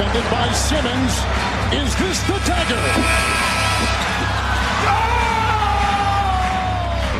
defended 0.00 0.30
by 0.30 0.50
Simmons. 0.52 1.12
Is 1.72 1.94
this 1.96 2.22
the 2.22 2.38
dagger? 2.46 2.80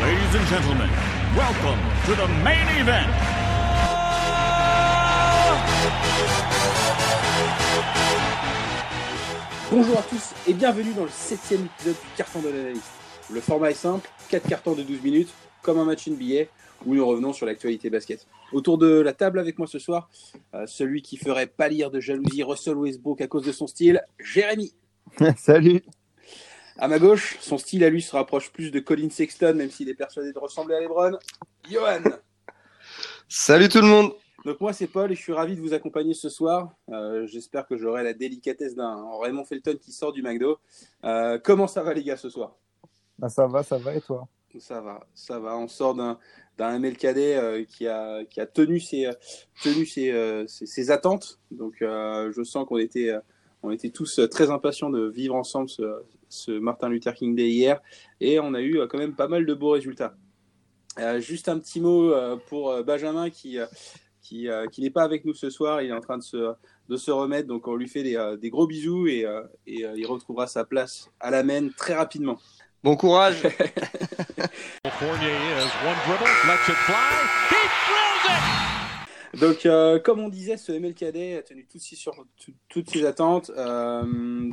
Ladies 0.01 0.35
and 0.35 0.47
gentlemen, 0.47 0.89
welcome 1.35 1.79
to 2.05 2.15
the 2.15 2.27
main 2.43 2.67
event. 2.79 3.07
Bonjour 9.71 9.99
à 9.99 10.01
tous 10.01 10.33
et 10.47 10.53
bienvenue 10.53 10.93
dans 10.93 11.03
le 11.03 11.09
septième 11.09 11.65
épisode 11.65 11.93
du 11.93 12.17
carton 12.17 12.41
de 12.41 12.49
l'analyste. 12.49 12.83
Le 13.31 13.41
format 13.41 13.69
est 13.69 13.75
simple, 13.75 14.09
4 14.29 14.49
cartons 14.49 14.73
de 14.73 14.81
12 14.81 15.01
minutes, 15.03 15.29
comme 15.61 15.77
un 15.77 15.85
match 15.85 16.07
NBA, 16.07 16.49
où 16.87 16.95
nous 16.95 17.05
revenons 17.05 17.31
sur 17.31 17.45
l'actualité 17.45 17.91
basket. 17.91 18.25
Autour 18.53 18.77
de 18.77 18.99
la 18.99 19.13
table 19.13 19.39
avec 19.39 19.57
moi 19.57 19.67
ce 19.67 19.79
soir, 19.79 20.09
euh, 20.53 20.65
celui 20.67 21.01
qui 21.01 21.17
ferait 21.17 21.47
pâlir 21.47 21.89
de 21.89 21.99
jalousie 21.99 22.43
Russell 22.43 22.75
Westbrook 22.75 23.21
à 23.21 23.27
cause 23.27 23.45
de 23.45 23.51
son 23.51 23.67
style, 23.67 24.01
Jérémy. 24.19 24.73
Salut. 25.37 25.81
À 26.77 26.87
ma 26.87 26.99
gauche, 26.99 27.37
son 27.41 27.57
style 27.57 27.83
à 27.83 27.89
lui 27.89 28.01
se 28.01 28.15
rapproche 28.15 28.51
plus 28.51 28.71
de 28.71 28.79
Colin 28.79 29.09
Sexton, 29.09 29.53
même 29.55 29.69
s'il 29.69 29.89
est 29.89 29.93
persuadé 29.93 30.33
de 30.33 30.39
ressembler 30.39 30.75
à 30.75 30.81
LeBron. 30.81 31.17
Johan. 31.69 32.01
Salut 33.27 33.69
tout 33.69 33.81
le 33.81 33.87
monde. 33.87 34.13
Donc 34.43 34.59
moi 34.59 34.73
c'est 34.73 34.87
Paul 34.87 35.11
et 35.11 35.15
je 35.15 35.21
suis 35.21 35.33
ravi 35.33 35.55
de 35.55 35.61
vous 35.61 35.73
accompagner 35.73 36.13
ce 36.13 36.27
soir. 36.27 36.73
Euh, 36.89 37.27
J'espère 37.27 37.67
que 37.67 37.77
j'aurai 37.77 38.03
la 38.03 38.13
délicatesse 38.13 38.75
d'un 38.75 39.05
Raymond 39.21 39.45
Felton 39.45 39.75
qui 39.79 39.91
sort 39.91 40.11
du 40.11 40.23
McDo. 40.23 40.57
Euh, 41.03 41.37
comment 41.43 41.67
ça 41.67 41.83
va 41.83 41.93
les 41.93 42.03
gars 42.03 42.17
ce 42.17 42.29
soir? 42.29 42.55
Bah, 43.19 43.29
ça 43.29 43.45
va, 43.45 43.61
ça 43.61 43.77
va 43.77 43.95
et 43.95 44.01
toi? 44.01 44.27
Ça 44.59 44.81
va, 44.81 45.05
ça 45.13 45.39
va. 45.39 45.55
On 45.57 45.67
sort 45.67 45.95
d'un 46.57 46.79
MLKD 46.79 47.17
euh, 47.17 47.63
qui 47.65 47.87
a 47.87 48.23
qui 48.25 48.39
a 48.39 48.45
tenu 48.45 48.79
ses 48.79 49.09
tenu 49.63 49.85
ses, 49.85 50.11
euh, 50.11 50.45
ses, 50.47 50.65
ses 50.65 50.91
attentes. 50.91 51.39
Donc 51.51 51.81
euh, 51.81 52.31
je 52.35 52.43
sens 52.43 52.67
qu'on 52.67 52.77
était 52.77 53.09
euh, 53.09 53.19
on 53.63 53.71
était 53.71 53.89
tous 53.89 54.19
euh, 54.19 54.27
très 54.27 54.49
impatients 54.51 54.89
de 54.89 55.07
vivre 55.07 55.35
ensemble 55.35 55.69
ce, 55.69 56.51
Martin 56.51 56.89
Luther 56.89 57.13
King 57.13 57.35
Day 57.35 57.49
hier 57.49 57.81
et 58.19 58.39
on 58.39 58.53
a 58.53 58.61
eu 58.61 58.79
euh, 58.79 58.87
quand 58.87 58.97
même 58.97 59.15
pas 59.15 59.27
mal 59.27 59.45
de 59.45 59.53
beaux 59.53 59.71
résultats. 59.71 60.15
Euh, 60.99 61.19
juste 61.19 61.49
un 61.49 61.59
petit 61.59 61.79
mot 61.79 62.11
euh, 62.13 62.37
pour 62.47 62.69
euh, 62.71 62.83
Benjamin 62.83 63.29
qui 63.29 63.59
euh, 63.59 63.65
qui, 64.21 64.47
euh, 64.47 64.65
n'est 64.77 64.89
pas 64.89 65.03
avec 65.03 65.25
nous 65.25 65.33
ce 65.33 65.49
soir. 65.49 65.81
Il 65.81 65.89
est 65.89 65.93
en 65.93 65.99
train 65.99 66.17
de 66.17 66.23
se, 66.23 66.53
de 66.89 66.97
se 66.97 67.11
remettre. 67.11 67.47
Donc, 67.47 67.67
on 67.67 67.75
lui 67.75 67.87
fait 67.87 68.03
des, 68.03 68.15
euh, 68.15 68.37
des 68.37 68.49
gros 68.49 68.67
bisous 68.67 69.07
et, 69.07 69.25
euh, 69.25 69.41
et 69.67 69.85
euh, 69.85 69.93
il 69.97 70.05
retrouvera 70.05 70.47
sa 70.47 70.63
place 70.63 71.09
à 71.19 71.31
la 71.31 71.43
main 71.43 71.69
très 71.75 71.93
rapidement. 71.93 72.37
Bon 72.83 72.95
courage. 72.95 73.43
Donc, 79.39 79.65
euh, 79.65 79.97
comme 79.99 80.19
on 80.19 80.27
disait, 80.29 80.57
ce 80.57 80.71
MLKD 80.73 81.37
a 81.37 81.41
tenu 81.41 81.65
toutes 81.71 81.79
ses, 81.81 81.95
sur, 81.95 82.13
tout- 82.43 82.51
toutes 82.67 82.89
ses 82.89 83.05
attentes. 83.05 83.49
Euh, 83.57 84.03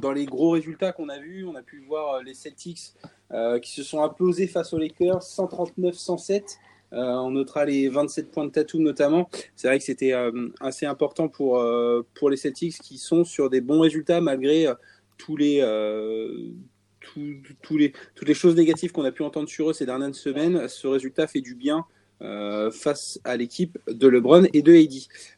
dans 0.00 0.12
les 0.12 0.24
gros 0.24 0.50
résultats 0.50 0.92
qu'on 0.92 1.08
a 1.08 1.18
vus, 1.18 1.44
on 1.46 1.56
a 1.56 1.62
pu 1.62 1.80
voir 1.86 2.14
euh, 2.16 2.22
les 2.22 2.34
Celtics 2.34 2.92
euh, 3.32 3.58
qui 3.58 3.72
se 3.72 3.82
sont 3.82 4.02
imposés 4.02 4.46
face 4.46 4.72
aux 4.72 4.78
Lakers 4.78 5.20
139-107. 5.22 6.58
Euh, 6.92 6.96
on 6.96 7.32
notera 7.32 7.64
les 7.64 7.88
27 7.88 8.30
points 8.30 8.44
de 8.46 8.50
Tatum 8.50 8.82
notamment. 8.82 9.28
C'est 9.56 9.66
vrai 9.68 9.78
que 9.78 9.84
c'était 9.84 10.12
euh, 10.12 10.48
assez 10.60 10.86
important 10.86 11.28
pour, 11.28 11.58
euh, 11.58 12.06
pour 12.14 12.30
les 12.30 12.36
Celtics 12.36 12.78
qui 12.78 12.98
sont 12.98 13.24
sur 13.24 13.50
des 13.50 13.60
bons 13.60 13.80
résultats 13.80 14.20
malgré 14.20 14.68
euh, 14.68 14.74
tous 15.18 15.36
les, 15.36 15.60
toutes 17.62 18.28
les 18.28 18.34
choses 18.34 18.56
négatives 18.56 18.92
qu'on 18.92 19.04
a 19.04 19.12
pu 19.12 19.22
entendre 19.22 19.48
sur 19.48 19.70
eux 19.70 19.72
ces 19.72 19.86
dernières 19.86 20.14
semaines. 20.14 20.68
Ce 20.68 20.86
résultat 20.86 21.26
fait 21.26 21.40
du 21.40 21.54
bien 21.54 21.84
euh, 22.20 22.72
face 22.72 23.20
à 23.22 23.36
l'équipe 23.36 23.78
de 23.86 24.08
LeBron 24.08 24.44
et 24.52 24.60
de 24.60 24.74
AD. 24.74 24.92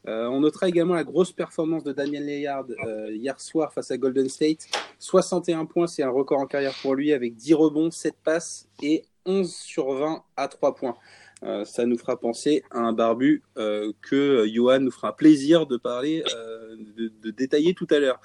Euh, 0.09 0.29
on 0.29 0.41
notera 0.41 0.67
également 0.67 0.95
la 0.95 1.05
grosse 1.05 1.31
performance 1.31 1.85
de 1.85 1.93
Daniel 1.93 2.25
Lillard 2.25 2.65
euh, 2.87 3.11
hier 3.13 3.39
soir 3.39 3.71
face 3.71 3.91
à 3.91 3.99
Golden 3.99 4.31
State. 4.31 4.67
61 4.99 5.67
points, 5.67 5.87
c'est 5.87 6.03
un 6.03 6.09
record 6.09 6.41
en 6.41 6.47
carrière 6.47 6.73
pour 6.81 6.95
lui 6.95 7.13
avec 7.13 7.35
10 7.35 7.53
rebonds, 7.53 7.91
7 7.91 8.15
passes 8.25 8.67
et 8.83 9.05
11 9.27 9.55
sur 9.55 9.93
20 9.93 10.25
à 10.39 10.49
3 10.49 10.75
points. 10.75 10.97
Euh, 11.43 11.65
ça 11.65 11.87
nous 11.87 11.97
fera 11.97 12.21
penser 12.21 12.63
à 12.71 12.81
un 12.81 12.93
barbu 12.93 13.43
euh, 13.57 13.93
que 14.03 14.47
Johan 14.47 14.81
nous 14.81 14.91
fera 14.91 15.17
plaisir 15.17 15.67
de 15.67 15.79
parler, 15.79 16.23
euh, 16.37 16.77
de, 16.97 17.31
détailler 17.31 17.73
tout 17.73 17.87
à 17.91 17.99
l'heure. 17.99 18.21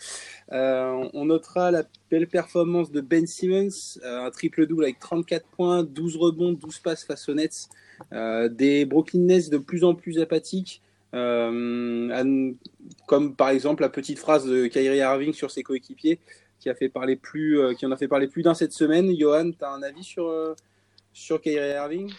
On 0.51 1.25
notera 1.25 1.71
la 1.71 1.83
belle 2.11 2.27
performance 2.27 2.91
de 2.91 3.01
Ben 3.01 3.25
Simmons, 3.25 3.99
un 4.03 4.29
triple-double 4.31 4.83
avec 4.83 4.99
34 4.99 5.47
points, 5.47 5.83
12 5.83 6.17
rebonds, 6.17 6.53
12 6.53 6.79
passes 6.79 7.05
face 7.05 7.29
aux 7.29 7.33
Nets. 7.33 7.69
Des 8.51 8.85
Brooklyn 8.85 9.21
Nets 9.21 9.49
de 9.49 9.57
plus 9.57 9.83
en 9.85 9.95
plus 9.95 10.19
apathiques, 10.19 10.81
comme 11.11 12.57
par 13.37 13.49
exemple 13.49 13.81
la 13.81 13.89
petite 13.89 14.19
phrase 14.19 14.45
de 14.45 14.67
Kyrie 14.67 14.97
Irving 14.97 15.33
sur 15.33 15.51
ses 15.51 15.63
coéquipiers 15.63 16.19
qui 16.59 16.69
a 16.69 16.75
fait 16.75 16.89
parler 16.89 17.15
plus, 17.15 17.59
qui 17.77 17.85
en 17.85 17.91
a 17.91 17.97
fait 17.97 18.07
parler 18.07 18.27
plus 18.27 18.43
d'un 18.43 18.53
cette 18.53 18.73
semaine. 18.73 19.15
Johan, 19.17 19.51
tu 19.51 19.63
as 19.63 19.71
un 19.71 19.83
avis 19.83 20.03
sur, 20.03 20.55
sur 21.13 21.41
Kyrie 21.41 21.71
Irving? 21.71 22.11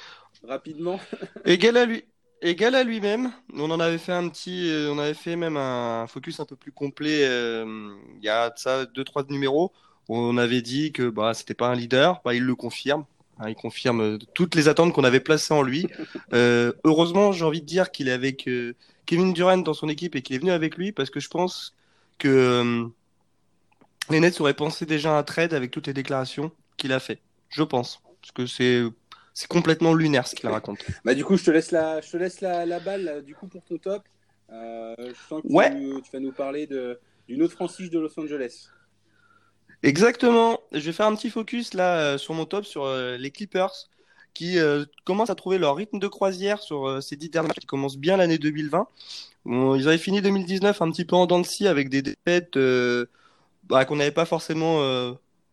Rapidement. 0.43 1.01
Égal 1.45 1.77
à 1.77 1.85
lui. 1.85 2.05
Égal 2.43 2.75
à 2.75 2.85
lui-même. 2.85 3.33
On 3.55 3.71
en 3.71 3.81
avait 3.81 3.99
fait 3.99 4.13
un 4.13 4.29
petit, 4.29 4.69
euh, 4.71 4.93
on 4.93 4.99
avait 4.99 5.15
fait 5.15 5.37
même 5.37 5.57
un 5.57 6.07
focus 6.07 6.39
un 6.41 6.45
peu 6.45 6.57
plus 6.57 6.73
complet 6.73 7.25
euh, 7.25 7.95
il 8.19 8.25
y 8.25 8.29
a 8.29 8.53
ça 8.57 8.85
deux 8.85 9.05
trois 9.05 9.25
numéros. 9.29 9.73
où 10.09 10.17
On 10.17 10.37
avait 10.37 10.61
dit 10.63 10.93
que 10.93 11.09
bah 11.09 11.33
c'était 11.35 11.55
pas 11.55 11.69
un 11.69 11.75
leader. 11.75 12.21
Bah 12.25 12.35
il 12.35 12.43
le 12.43 12.55
confirme. 12.55 13.05
Hein, 13.39 13.51
il 13.51 13.55
confirme 13.55 14.01
euh, 14.01 14.19
toutes 14.35 14.55
les 14.55 14.69
attentes 14.69 14.93
qu'on 14.93 15.05
avait 15.05 15.21
placées 15.21 15.55
en 15.55 15.63
lui. 15.63 15.87
Euh, 16.33 16.73
heureusement, 16.85 17.33
j'ai 17.33 17.45
envie 17.45 17.61
de 17.61 17.67
dire 17.67 17.93
qu'il 17.93 18.09
est 18.09 18.13
avec 18.13 18.49
euh, 18.49 18.75
Kevin 19.07 19.33
Durant 19.33 19.59
dans 19.59 19.75
son 19.75 19.89
équipe 19.89 20.17
et 20.17 20.23
qu'il 20.23 20.35
est 20.35 20.39
venu 20.41 20.51
avec 20.51 20.77
lui 20.77 20.91
parce 20.91 21.09
que 21.09 21.21
je 21.21 21.29
pense 21.29 21.75
que 22.19 22.89
les 24.11 24.21
Nets 24.21 24.41
auraient 24.41 24.55
pensé 24.55 24.87
déjà 24.87 25.15
à 25.15 25.19
un 25.19 25.23
trade 25.23 25.55
avec 25.55 25.71
toutes 25.71 25.87
les 25.87 25.95
déclarations 25.95 26.51
qu'il 26.77 26.93
a 26.93 26.99
fait. 26.99 27.21
Je 27.49 27.63
pense. 27.63 28.03
Parce 28.21 28.33
que 28.33 28.47
c'est 28.47 28.83
c'est 29.37 29.49
complètement 29.49 29.93
lunaire 29.95 30.27
ce 30.27 30.35
qu'il 30.35 30.49
raconte. 30.49 30.85
Bah, 31.05 31.15
du 31.15 31.25
coup, 31.25 31.37
je 31.37 31.45
te 31.45 31.51
laisse 31.51 31.71
la, 31.71 32.01
je 32.01 32.11
te 32.11 32.17
laisse 32.17 32.41
la, 32.41 32.65
la 32.67 32.81
balle 32.81 33.23
du 33.25 33.35
coup 33.35 33.49
pour 33.49 33.63
ton 33.65 33.79
top. 33.79 34.03
Euh, 34.51 34.95
je 34.99 35.15
sens 35.29 35.43
que 35.43 35.49
Ouais. 35.53 35.71
tu, 35.71 36.03
tu 36.03 36.11
vas 36.13 36.21
nous 36.21 36.33
parler 36.33 36.67
d'une 37.29 37.43
autre 37.43 37.55
franchise 37.55 37.91
de 37.91 37.99
Los 37.99 38.19
Angeles. 38.19 38.69
Exactement. 39.83 40.61
Je 40.73 40.81
vais 40.81 40.93
faire 40.93 41.07
un 41.07 41.15
petit 41.15 41.31
focus 41.31 41.75
là 41.75 41.99
euh, 42.15 42.19
sur 42.19 42.35
mon 42.35 42.47
top 42.47 42.65
sur 42.65 42.85
euh, 42.85 43.17
les 43.17 43.31
Clippers 43.31 43.73
qui 44.35 44.59
euh, 44.59 44.85
commencent 45.05 45.31
à 45.31 45.35
trouver 45.35 45.59
leur 45.59 45.77
rythme 45.77 45.99
de 45.99 46.09
croisière 46.09 46.61
sur 46.61 46.87
euh, 46.89 47.01
ces 47.01 47.17
dix 47.17 47.31
derniers 47.31 47.49
matchs 47.49 47.61
qui 47.61 47.67
commencent 47.67 47.99
bien 47.99 48.17
l'année 48.17 48.39
2020. 48.39 48.89
Bon, 49.45 49.75
ils 49.77 49.89
avaient 49.89 49.99
fini 49.99 50.21
2019 50.23 50.83
un 50.83 50.91
petit 50.91 51.05
peu 51.05 51.17
en 51.17 51.27
dents 51.27 51.41
de 51.41 51.47
scie 51.47 51.69
avec 51.69 51.89
des 51.89 52.03
défaites 52.03 52.57
euh, 52.57 53.07
bah, 53.65 53.85
qu'on 53.85 53.97
n'avait 53.97 54.13
pas 54.13 54.27
forcément 54.27 54.81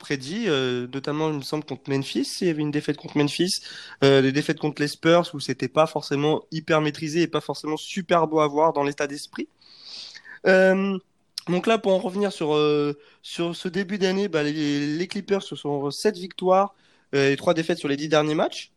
prédit, 0.03 0.50
euh, 0.50 0.86
notamment 0.94 1.30
il 1.30 1.38
me 1.38 1.41
semble 1.41 1.64
contre 1.64 1.90
Memphis, 1.90 2.40
il 2.41 2.47
y 2.47 2.50
avait 2.50 2.62
une 2.62 2.72
défaite 2.72 2.97
contre 2.97 3.18
Memphis, 3.18 3.62
euh, 4.03 4.22
des 4.22 4.34
défaites 4.34 4.59
contre 4.59 4.81
les 4.81 4.90
Spurs 4.90 5.30
où 5.34 5.40
c'était 5.40 5.69
pas 5.69 5.88
forcément 5.88 6.44
hyper 6.52 6.81
maîtrisé 6.81 7.22
et 7.22 7.28
pas 7.28 7.40
forcément 7.40 7.78
super 7.78 8.28
beau 8.28 8.41
à 8.41 8.47
voir 8.47 8.74
dans 8.74 8.84
l'état 8.84 9.08
d'esprit. 9.08 9.47
Euh, 10.46 10.97
donc 11.47 11.68
là, 11.68 11.78
pour 11.78 11.94
en 11.94 12.00
revenir 12.00 12.34
sur 12.34 12.50
sur 13.22 13.56
ce 13.56 13.68
début 13.69 13.97
d'année, 13.97 14.28
bah, 14.28 14.44
les, 14.44 15.08
Clippers 15.08 15.41
ce 15.41 15.56
sont 15.56 15.90
7 15.90 16.18
victoires 16.18 16.75
et 17.14 17.35
3 17.38 17.53
défaites 17.53 17.78
sur 17.78 17.88
les 17.88 17.96
10 17.96 18.09
derniers 18.09 18.35
matchs. 18.35 18.72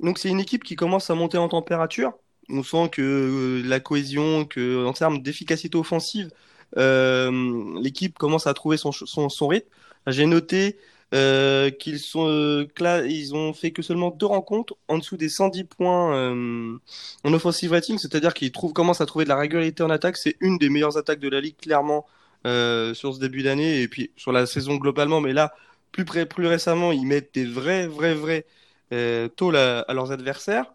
Donc 0.00 0.18
c'est 0.18 0.30
une 0.30 0.40
équipe 0.40 0.64
qui 0.64 0.76
commence 0.76 1.10
à 1.10 1.14
monter 1.14 1.36
en 1.36 1.48
température. 1.48 2.14
On 2.48 2.62
sent 2.62 2.88
que 2.90 3.62
la 3.66 3.80
cohésion, 3.80 4.46
que 4.46 4.86
en 4.86 4.94
termes 4.94 5.20
d'efficacité 5.22 5.76
offensive, 5.76 6.30
l'équipe 6.76 8.16
commence 8.18 8.46
à 8.46 8.54
trouver 8.54 8.78
son, 8.78 8.92
son 8.92 9.48
rythme. 9.48 9.68
J'ai 10.06 10.26
noté 10.26 10.78
euh, 11.14 11.70
qu'ils 11.70 12.00
sont 12.00 12.26
euh, 12.28 12.66
là, 12.80 13.04
ils 13.04 13.34
ont 13.34 13.52
fait 13.52 13.70
que 13.72 13.82
seulement 13.82 14.10
deux 14.10 14.26
rencontres 14.26 14.74
en 14.88 14.98
dessous 14.98 15.16
des 15.16 15.28
110 15.28 15.64
points 15.64 16.14
euh, 16.16 16.76
en 17.24 17.32
offensive 17.32 17.72
rating, 17.72 17.98
c'est-à-dire 17.98 18.34
qu'ils 18.34 18.52
trouvent 18.52 18.72
commencent 18.72 19.00
à 19.00 19.06
trouver 19.06 19.24
de 19.24 19.28
la 19.30 19.36
régularité 19.36 19.82
en 19.82 19.90
attaque. 19.90 20.16
C'est 20.16 20.36
une 20.40 20.58
des 20.58 20.68
meilleures 20.70 20.96
attaques 20.98 21.20
de 21.20 21.28
la 21.28 21.40
ligue 21.40 21.56
clairement 21.56 22.06
euh, 22.46 22.94
sur 22.94 23.14
ce 23.14 23.20
début 23.20 23.42
d'année 23.42 23.80
et 23.82 23.88
puis 23.88 24.10
sur 24.16 24.32
la 24.32 24.46
saison 24.46 24.76
globalement. 24.76 25.20
Mais 25.20 25.32
là, 25.32 25.54
plus 25.92 26.04
près, 26.04 26.26
plus 26.26 26.46
récemment, 26.46 26.92
ils 26.92 27.06
mettent 27.06 27.34
des 27.34 27.44
vrais, 27.46 27.86
vrais, 27.86 28.14
vrais 28.14 28.46
euh, 28.92 29.28
tôles 29.28 29.56
à, 29.56 29.80
à 29.80 29.94
leurs 29.94 30.12
adversaires. 30.12 30.74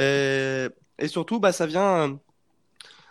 Euh, 0.00 0.68
et 0.98 1.08
surtout, 1.08 1.40
bah, 1.40 1.52
ça 1.52 1.66
vient, 1.66 2.18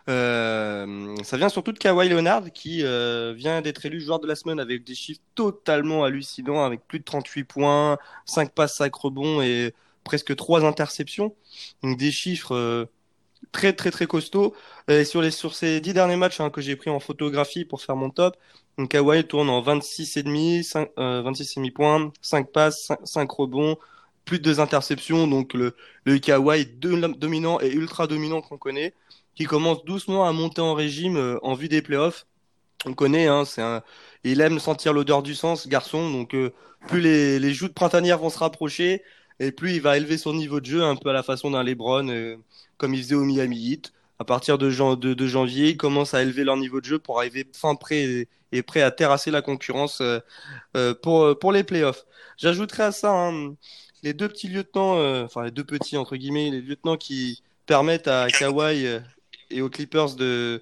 euh, 0.09 1.15
ça 1.23 1.35
vient 1.37 1.49
surtout 1.49 1.73
de 1.73 1.79
Kawhi 1.79 2.07
Leonard 2.07 2.51
qui 2.53 2.83
euh, 2.83 3.33
vient 3.33 3.61
d'être 3.61 3.85
élu 3.85 3.99
joueur 3.99 4.19
de 4.19 4.27
la 4.27 4.35
semaine 4.35 4.59
avec 4.59 4.83
des 4.85 4.95
chiffres 4.95 5.21
totalement 5.35 6.05
hallucinants, 6.05 6.63
avec 6.63 6.87
plus 6.87 6.99
de 6.99 7.03
38 7.03 7.43
points, 7.43 7.97
5 8.25 8.53
passes, 8.53 8.77
5 8.77 8.93
rebonds 8.95 9.41
et 9.41 9.73
presque 10.05 10.33
3 10.35 10.63
interceptions. 10.65 11.35
Donc 11.83 11.97
des 11.97 12.11
chiffres 12.11 12.55
euh, 12.55 12.85
très 13.51 13.73
très 13.73 13.91
très 13.91 14.07
costauds. 14.07 14.55
Et 14.87 15.03
sur 15.05 15.21
les 15.21 15.31
sur 15.31 15.55
ces 15.55 15.81
10 15.81 15.93
derniers 15.93 16.15
matchs 16.17 16.39
hein, 16.41 16.49
que 16.49 16.61
j'ai 16.61 16.75
pris 16.77 16.89
en 16.89 16.99
photographie 16.99 17.65
pour 17.65 17.81
faire 17.81 17.95
mon 17.97 18.09
top, 18.09 18.37
donc 18.77 18.89
Kawhi 18.91 19.25
tourne 19.27 19.49
en 19.49 19.61
26,5 19.61 20.63
5, 20.63 20.89
euh, 20.99 21.23
26,5 21.23 21.71
points, 21.73 22.11
5 22.21 22.51
passes, 22.51 22.85
5, 22.87 22.99
5 23.03 23.31
rebonds, 23.31 23.77
plus 24.25 24.39
de 24.39 24.43
2 24.45 24.59
interceptions. 24.61 25.27
Donc 25.27 25.53
le, 25.53 25.75
le 26.05 26.19
Kawhi 26.19 26.65
dominant 26.65 27.59
et 27.59 27.71
ultra 27.73 28.07
dominant 28.07 28.41
qu'on 28.41 28.57
connaît 28.57 28.93
qui 29.37 29.45
commence 29.45 29.85
doucement 29.85 30.25
à 30.27 30.33
monter 30.33 30.61
en 30.61 30.73
régime 30.73 31.15
euh, 31.15 31.37
en 31.43 31.53
vue 31.53 31.69
des 31.69 31.83
playoffs. 31.83 32.25
on 32.85 32.93
connaît, 32.93 33.27
hein, 33.27 33.45
c'est 33.45 33.61
un, 33.61 33.83
il 34.23 34.41
aime 34.41 34.57
sentir 34.57 34.93
l'odeur 34.93 35.21
du 35.21 35.35
sang, 35.35 35.55
ce 35.55 35.67
garçon. 35.69 36.09
Donc, 36.11 36.33
euh, 36.33 36.51
plus 36.87 37.01
les, 37.01 37.37
les 37.39 37.53
joutes 37.53 37.75
printanières 37.75 38.17
vont 38.17 38.31
se 38.31 38.39
rapprocher, 38.39 39.03
et 39.39 39.51
plus 39.51 39.75
il 39.75 39.81
va 39.81 39.95
élever 39.95 40.17
son 40.17 40.33
niveau 40.33 40.59
de 40.59 40.65
jeu, 40.65 40.83
un 40.83 40.95
peu 40.95 41.09
à 41.11 41.13
la 41.13 41.21
façon 41.21 41.51
d'un 41.51 41.63
LeBron, 41.63 42.09
euh, 42.09 42.37
comme 42.77 42.95
il 42.95 43.03
faisait 43.03 43.15
au 43.15 43.25
Miami 43.25 43.57
Heat. 43.57 43.93
À 44.19 44.25
partir 44.25 44.57
de, 44.57 44.69
de, 44.95 45.13
de, 45.13 45.27
janvier, 45.27 45.69
ils 45.69 45.77
commencent 45.77 46.15
à 46.15 46.23
élever 46.23 46.43
leur 46.43 46.57
niveau 46.57 46.81
de 46.81 46.85
jeu 46.85 46.97
pour 46.97 47.19
arriver 47.19 47.45
fin 47.53 47.75
prêt 47.75 48.27
et, 48.51 48.63
prêt 48.63 48.81
à 48.81 48.89
terrasser 48.89 49.29
la 49.29 49.43
concurrence 49.43 50.01
euh, 50.01 50.93
pour, 51.03 51.37
pour 51.37 51.51
les 51.51 51.63
playoffs. 51.63 52.05
J'ajouterai 52.37 52.83
à 52.83 52.91
ça 52.91 53.11
hein, 53.11 53.53
les 54.01 54.13
deux 54.15 54.27
petits 54.27 54.47
lieutenants, 54.47 55.23
enfin 55.23 55.43
les 55.43 55.51
deux 55.51 55.63
petits 55.63 55.97
entre 55.97 56.15
guillemets, 56.15 56.49
les 56.49 56.61
lieutenants 56.61 56.97
qui 56.97 57.43
permettent 57.67 58.07
à 58.07 58.27
Kawhi 58.29 58.87
et 59.51 59.61
aux 59.61 59.69
Clippers 59.69 60.15
de, 60.15 60.61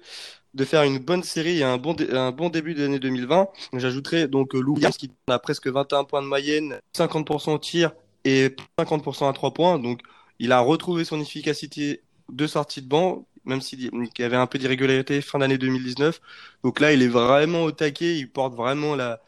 de 0.54 0.64
faire 0.64 0.82
une 0.82 0.98
bonne 0.98 1.22
série 1.22 1.58
et 1.58 1.64
un 1.64 1.76
bon, 1.76 1.94
un 2.12 2.32
bon 2.32 2.48
début 2.48 2.74
de 2.74 2.82
l'année 2.82 2.98
2020. 2.98 3.48
J'ajouterai 3.74 4.26
donc 4.28 4.54
euh, 4.54 4.60
Lou 4.60 4.74
Williams 4.74 4.96
qui 4.96 5.10
a 5.28 5.38
presque 5.38 5.66
21 5.68 6.04
points 6.04 6.22
de 6.22 6.26
moyenne, 6.26 6.80
50% 6.96 7.54
au 7.54 7.58
tir 7.58 7.92
et 8.24 8.54
50% 8.78 9.28
à 9.28 9.32
3 9.32 9.52
points. 9.52 9.78
Donc 9.78 10.00
il 10.38 10.52
a 10.52 10.60
retrouvé 10.60 11.04
son 11.04 11.20
efficacité 11.20 12.02
de 12.30 12.46
sortie 12.46 12.82
de 12.82 12.88
banc, 12.88 13.26
même 13.44 13.60
s'il 13.60 13.90
y 14.18 14.22
avait 14.22 14.36
un 14.36 14.46
peu 14.46 14.58
d'irrégularité 14.58 15.20
fin 15.20 15.38
d'année 15.38 15.58
2019. 15.58 16.20
Donc 16.64 16.80
là, 16.80 16.92
il 16.92 17.02
est 17.02 17.08
vraiment 17.08 17.62
au 17.62 17.70
taquet, 17.70 18.16
il 18.16 18.30
porte 18.30 18.54
vraiment 18.54 18.96
la, 18.96 19.20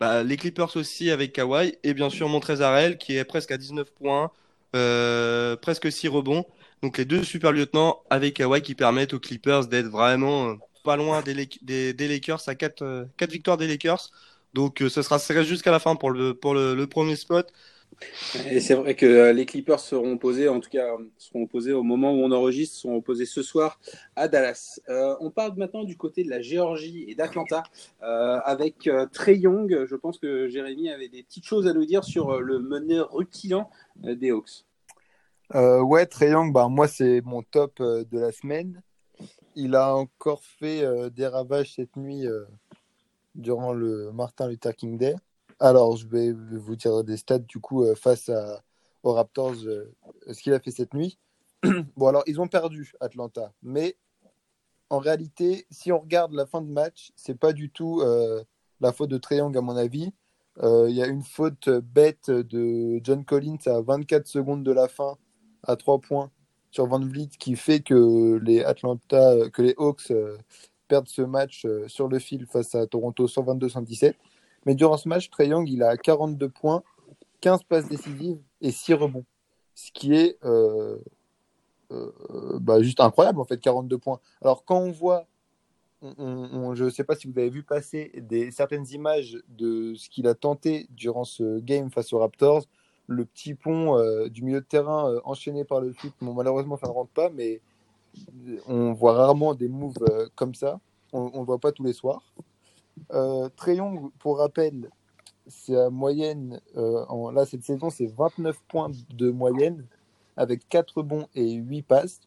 bah, 0.00 0.24
les 0.24 0.36
Clippers 0.36 0.76
aussi 0.76 1.10
avec 1.10 1.32
Kawhi 1.32 1.76
et 1.84 1.94
bien 1.94 2.10
sûr 2.10 2.28
Montrezarel 2.28 2.98
qui 2.98 3.16
est 3.16 3.24
presque 3.24 3.52
à 3.52 3.56
19 3.56 3.88
points, 3.92 4.32
euh, 4.74 5.54
presque 5.54 5.92
6 5.92 6.08
rebonds. 6.08 6.44
Donc 6.82 6.98
les 6.98 7.04
deux 7.04 7.22
super 7.22 7.52
lieutenants 7.52 8.02
avec 8.10 8.34
Kawhi 8.34 8.60
qui 8.60 8.74
permettent 8.74 9.14
aux 9.14 9.20
Clippers 9.20 9.68
d'être 9.68 9.86
vraiment 9.86 10.48
euh, 10.48 10.54
pas 10.82 10.96
loin 10.96 11.22
des, 11.22 11.94
Lakers 12.08 12.42
à 12.48 12.56
4, 12.56 12.82
euh, 12.82 13.04
victoires 13.30 13.56
des 13.56 13.68
Lakers. 13.68 14.10
Donc 14.52 14.82
euh, 14.82 14.88
ce 14.88 15.00
sera 15.00 15.18
jusqu'à 15.44 15.70
la 15.70 15.78
fin 15.78 15.94
pour 15.94 16.10
le, 16.10 16.34
pour 16.34 16.54
le, 16.54 16.84
premier 16.88 17.14
spot. 17.14 17.52
Et 18.50 18.58
c'est 18.58 18.74
vrai 18.74 18.96
que 18.96 19.30
les 19.30 19.46
Clippers 19.46 19.78
seront 19.78 20.14
opposés, 20.14 20.48
en 20.48 20.58
tout 20.58 20.70
cas 20.70 20.88
seront 21.18 21.44
opposés 21.44 21.72
au 21.72 21.84
moment 21.84 22.12
où 22.12 22.24
on 22.24 22.32
enregistre, 22.32 22.76
seront 22.76 22.96
opposés 22.96 23.26
ce 23.26 23.42
soir 23.42 23.78
à 24.16 24.26
Dallas. 24.26 24.80
on 25.20 25.30
parle 25.30 25.52
maintenant 25.56 25.84
du 25.84 25.96
côté 25.96 26.24
de 26.24 26.30
la 26.30 26.40
Géorgie 26.40 27.04
et 27.06 27.14
d'Atlanta 27.14 27.62
avec 28.00 28.88
Trey 29.12 29.36
Young. 29.36 29.84
Je 29.86 29.94
pense 29.94 30.18
que 30.18 30.48
Jérémy 30.48 30.90
avait 30.90 31.10
des 31.10 31.22
petites 31.22 31.44
choses 31.44 31.68
à 31.68 31.74
nous 31.74 31.84
dire 31.84 32.02
sur 32.02 32.40
le 32.40 32.58
meneur 32.58 33.12
rutilant 33.12 33.70
des 33.96 34.30
Hawks. 34.30 34.64
Ouais, 35.54 36.06
Trey 36.06 36.30
Young, 36.30 36.52
bah, 36.52 36.68
moi 36.68 36.88
c'est 36.88 37.20
mon 37.22 37.42
top 37.42 37.80
de 37.80 38.18
la 38.18 38.32
semaine 38.32 38.82
il 39.54 39.74
a 39.74 39.94
encore 39.94 40.42
fait 40.44 40.84
euh, 40.84 41.10
des 41.10 41.26
ravages 41.26 41.74
cette 41.74 41.96
nuit 41.96 42.26
euh, 42.26 42.44
durant 43.34 43.72
le 43.72 44.12
Martin 44.12 44.48
Luther 44.48 44.74
King 44.74 44.98
Day. 44.98 45.14
Alors, 45.60 45.96
je 45.96 46.06
vais 46.06 46.32
vous 46.32 46.76
dire 46.76 47.04
des 47.04 47.16
stats 47.16 47.38
du 47.38 47.60
coup 47.60 47.84
euh, 47.84 47.94
face 47.94 48.30
aux 49.02 49.12
Raptors, 49.12 49.54
ce 49.54 50.42
qu'il 50.42 50.52
a 50.52 50.60
fait 50.60 50.70
cette 50.70 50.94
nuit. 50.94 51.18
bon, 51.96 52.06
alors, 52.06 52.24
ils 52.26 52.40
ont 52.40 52.48
perdu 52.48 52.92
Atlanta, 53.00 53.52
mais 53.62 53.96
en 54.90 54.98
réalité, 54.98 55.66
si 55.70 55.90
on 55.90 56.00
regarde 56.00 56.32
la 56.32 56.46
fin 56.46 56.60
de 56.60 56.70
match, 56.70 57.12
c'est 57.16 57.38
pas 57.38 57.52
du 57.52 57.70
tout 57.70 58.02
la 58.80 58.92
faute 58.92 59.08
de 59.08 59.16
Triangle, 59.16 59.56
à 59.56 59.62
mon 59.62 59.76
avis. 59.76 60.12
Il 60.62 60.90
y 60.90 61.02
a 61.02 61.06
une 61.06 61.22
faute 61.22 61.70
bête 61.70 62.30
de 62.30 63.00
John 63.02 63.24
Collins 63.24 63.56
à 63.66 63.80
24 63.80 64.26
secondes 64.26 64.62
de 64.62 64.70
la 64.70 64.88
fin 64.88 65.16
à 65.64 65.76
3 65.76 65.98
points 66.00 66.30
sur 66.72 66.86
Van 66.86 66.98
Vliet 66.98 67.28
qui 67.38 67.54
fait 67.54 67.80
que 67.80 68.40
les 68.42 68.64
Atlanta, 68.64 69.48
que 69.50 69.62
les 69.62 69.74
Hawks 69.76 70.10
euh, 70.10 70.38
perdent 70.88 71.08
ce 71.08 71.22
match 71.22 71.64
euh, 71.64 71.86
sur 71.86 72.08
le 72.08 72.18
fil 72.18 72.46
face 72.46 72.74
à 72.74 72.86
Toronto 72.86 73.26
122-117. 73.26 74.14
Mais 74.66 74.74
durant 74.74 74.96
ce 74.96 75.08
match, 75.08 75.30
Trey 75.30 75.48
Young, 75.48 75.68
il 75.68 75.82
a 75.82 75.96
42 75.96 76.48
points, 76.48 76.82
15 77.40 77.64
passes 77.64 77.88
décisives 77.88 78.40
et 78.60 78.70
6 78.70 78.94
rebonds. 78.94 79.24
Ce 79.74 79.90
qui 79.92 80.14
est 80.14 80.38
euh, 80.44 80.98
bah, 82.60 82.82
juste 82.82 83.00
incroyable, 83.00 83.40
en 83.40 83.44
fait, 83.44 83.58
42 83.58 83.98
points. 83.98 84.20
Alors, 84.40 84.64
quand 84.64 84.78
on 84.78 84.92
voit, 84.92 85.26
je 86.02 86.84
ne 86.84 86.90
sais 86.90 87.04
pas 87.04 87.16
si 87.16 87.26
vous 87.26 87.38
avez 87.38 87.50
vu 87.50 87.62
passer 87.62 88.12
certaines 88.50 88.86
images 88.92 89.38
de 89.48 89.94
ce 89.94 90.08
qu'il 90.08 90.26
a 90.26 90.34
tenté 90.34 90.86
durant 90.90 91.24
ce 91.24 91.58
game 91.58 91.90
face 91.90 92.12
aux 92.12 92.18
Raptors, 92.18 92.64
le 93.06 93.24
petit 93.24 93.54
pont 93.54 93.98
euh, 93.98 94.28
du 94.28 94.42
milieu 94.42 94.60
de 94.60 94.66
terrain 94.66 95.10
euh, 95.10 95.20
enchaîné 95.24 95.64
par 95.64 95.80
le 95.80 95.92
foot. 95.92 96.12
Bon, 96.20 96.34
malheureusement, 96.34 96.76
ça 96.76 96.86
ne 96.88 96.92
rentre 96.92 97.10
pas, 97.10 97.30
mais 97.30 97.60
on 98.66 98.92
voit 98.92 99.14
rarement 99.14 99.54
des 99.54 99.68
moves 99.68 99.94
euh, 100.10 100.28
comme 100.34 100.54
ça. 100.54 100.80
On 101.12 101.30
ne 101.30 101.38
le 101.38 101.44
voit 101.44 101.58
pas 101.58 101.72
tous 101.72 101.84
les 101.84 101.92
soirs. 101.92 102.22
Trayon, 103.56 104.12
pour 104.18 104.38
rappel, 104.38 104.90
c'est 105.46 105.76
à 105.76 105.90
moyenne, 105.90 106.60
en, 106.74 107.30
là, 107.30 107.44
cette 107.44 107.64
saison, 107.64 107.90
c'est 107.90 108.06
29 108.06 108.56
points 108.68 108.90
de 109.10 109.30
moyenne 109.30 109.86
avec 110.36 110.66
4 110.68 111.02
bons 111.02 111.26
et 111.34 111.52
8 111.52 111.82
passes. 111.82 112.20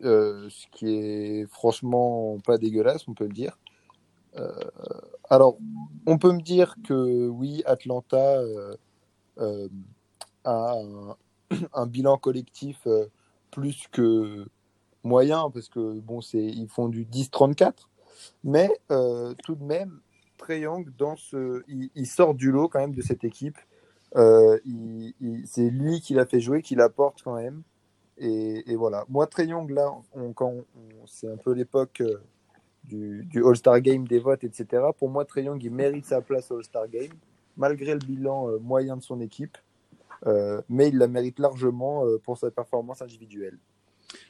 ce 0.00 0.66
qui 0.72 0.88
est 0.88 1.46
franchement 1.46 2.38
pas 2.44 2.58
dégueulasse, 2.58 3.06
on 3.08 3.14
peut 3.14 3.26
le 3.26 3.32
dire. 3.32 3.58
alors, 5.28 5.58
on 6.06 6.18
peut 6.18 6.32
me 6.32 6.42
dire 6.42 6.74
que 6.84 7.28
oui, 7.28 7.62
Atlanta 7.66 8.40
un, 11.72 11.86
bilan 11.86 12.18
collectif 12.18 12.78
euh, 12.86 13.06
plus 13.50 13.86
que 13.90 14.46
moyen, 15.02 15.50
parce 15.50 15.68
que 15.68 16.00
bon, 16.00 16.20
c'est, 16.20 16.42
ils 16.42 16.68
font 16.68 16.88
du 16.88 17.04
10-34, 17.04 17.72
mais 18.44 18.70
euh, 18.90 19.34
tout 19.44 19.54
de 19.54 19.64
même, 19.64 20.00
Trey 20.38 20.60
Young, 20.60 20.88
dans 20.96 21.16
ce, 21.16 21.62
il, 21.68 22.06
sort 22.06 22.34
du 22.34 22.50
lot 22.50 22.68
quand 22.68 22.80
même 22.80 22.94
de 22.94 23.02
cette 23.02 23.24
équipe. 23.24 23.56
Euh, 24.16 24.58
c'est 25.44 25.68
lui 25.70 26.00
qui 26.00 26.14
l'a 26.14 26.26
fait 26.26 26.40
jouer, 26.40 26.62
qui 26.62 26.74
l'apporte 26.74 27.22
quand 27.22 27.34
même. 27.34 27.62
Et, 28.18 28.76
voilà. 28.76 29.04
Moi, 29.08 29.28
Young, 29.38 29.70
là, 29.70 29.92
quand 30.34 30.54
c'est 31.06 31.28
un 31.30 31.36
peu 31.36 31.52
l'époque 31.52 32.02
du, 32.84 33.28
All-Star 33.44 33.80
Game, 33.80 34.06
des 34.06 34.18
votes, 34.18 34.44
etc. 34.44 34.84
Pour 34.98 35.10
moi, 35.10 35.26
Young, 35.36 35.62
il 35.62 35.70
mérite 35.70 36.06
sa 36.06 36.20
place 36.20 36.50
au 36.50 36.56
All-Star 36.56 36.88
Game, 36.88 37.12
malgré 37.56 37.92
le 37.92 38.00
bilan 38.00 38.58
moyen 38.60 38.96
de 38.96 39.02
son 39.02 39.20
équipe. 39.20 39.58
Euh, 40.26 40.60
mais 40.68 40.88
il 40.88 40.98
la 40.98 41.08
mérite 41.08 41.38
largement 41.38 42.06
euh, 42.06 42.18
pour 42.18 42.38
sa 42.38 42.50
performance 42.50 43.02
individuelle. 43.02 43.58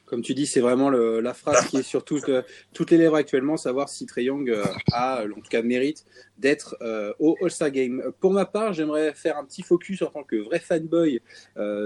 Comme 0.07 0.23
tu 0.23 0.35
dis, 0.35 0.47
c'est 0.47 0.61
vraiment 0.61 0.89
la 0.89 1.35
phrase 1.35 1.67
qui 1.67 1.79
est 1.79 1.83
sur 1.83 2.05
toutes, 2.05 2.29
les 2.29 2.97
lèvres 2.97 3.17
actuellement, 3.17 3.57
savoir 3.57 3.89
si 3.89 4.07
Trey 4.07 4.25
Young 4.25 4.49
euh, 4.49 4.65
a, 4.93 5.25
en 5.25 5.41
tout 5.41 5.51
cas, 5.51 5.63
mérite 5.63 6.05
d'être 6.39 6.77
au 7.19 7.37
All-Star 7.43 7.71
Game. 7.71 8.03
Pour 8.21 8.33
ma 8.33 8.47
part, 8.47 8.73
j'aimerais 8.73 9.13
faire 9.15 9.37
un 9.37 9.45
petit 9.45 9.63
focus 9.63 10.03
en 10.03 10.07
tant 10.07 10.23
que 10.23 10.37
vrai 10.37 10.61
fanboy 10.61 11.21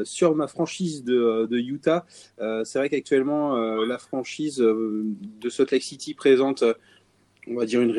sur 0.04 0.36
ma 0.36 0.46
franchise 0.46 1.02
de, 1.02 1.58
Utah. 1.58 2.06
c'est 2.38 2.78
vrai 2.78 2.90
qu'actuellement, 2.90 3.56
la 3.56 3.98
franchise 3.98 4.58
de 4.58 5.48
Salt 5.48 5.72
Lake 5.72 5.82
City 5.82 6.14
présente 6.14 6.62
on 7.50 7.56
va 7.56 7.66
dire 7.66 7.80
une, 7.82 7.90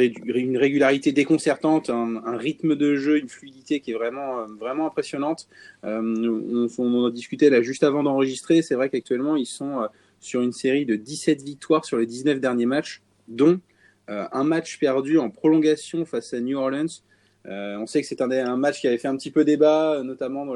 régularité 0.58 1.12
déconcertante, 1.12 1.89
un, 1.89 2.38
rythme 2.38 2.75
de 2.75 2.96
jeu, 2.96 3.17
une 3.17 3.27
fluidité 3.27 3.81
qui 3.81 3.91
est 3.91 3.93
vraiment, 3.93 4.39
euh, 4.39 4.46
vraiment 4.60 4.88
impressionnante. 4.88 5.48
Euh, 5.84 6.67
on, 6.77 6.93
en 6.96 7.05
a 7.05 7.12
discuté 7.12 7.50
là 7.50 7.62
juste 7.62 7.84
avant 7.84 8.01
d'enregistrer. 8.01 8.62
C'est 8.62 8.75
vrai 8.75 8.89
qu'actuellement, 8.89 9.36
ils 9.36 9.46
sont 9.46 9.81
euh, 9.81 9.88
sur 10.22 10.41
une 10.41 10.53
série 10.53 10.86
de 10.86 10.96
17 10.96 11.41
victoires 11.41 11.84
sur 11.84 11.98
les 11.98 12.05
19 12.05 12.39
derniers 12.39 12.65
matchs, 12.65 13.01
dont 13.27 13.60
un 14.08 14.43
match 14.43 14.77
perdu 14.77 15.17
en 15.20 15.29
prolongation 15.29 16.03
face 16.03 16.34
à 16.34 16.41
New 16.41 16.58
Orleans. 16.58 17.01
on 17.46 17.88
sait 17.88 18.01
que 18.01 18.08
c'est 18.08 18.20
un, 18.20 18.58
match 18.58 18.81
qui 18.81 18.88
avait 18.88 18.98
fait 18.98 19.08
un 19.08 19.15
petit 19.15 19.31
peu 19.31 19.46
débat, 19.46 20.01
notamment 20.03 20.53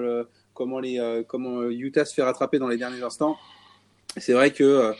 comment, 0.53 0.79
les, 0.81 0.99
Utah 1.71 2.03
se 2.03 2.13
fait 2.13 2.21
rattraper 2.21 2.59
dans 2.59 2.67
les 2.67 2.75
derniers 2.75 3.01
instants. 3.01 3.37
C'est 4.17 4.33
vrai 4.33 4.51
que 4.51 4.91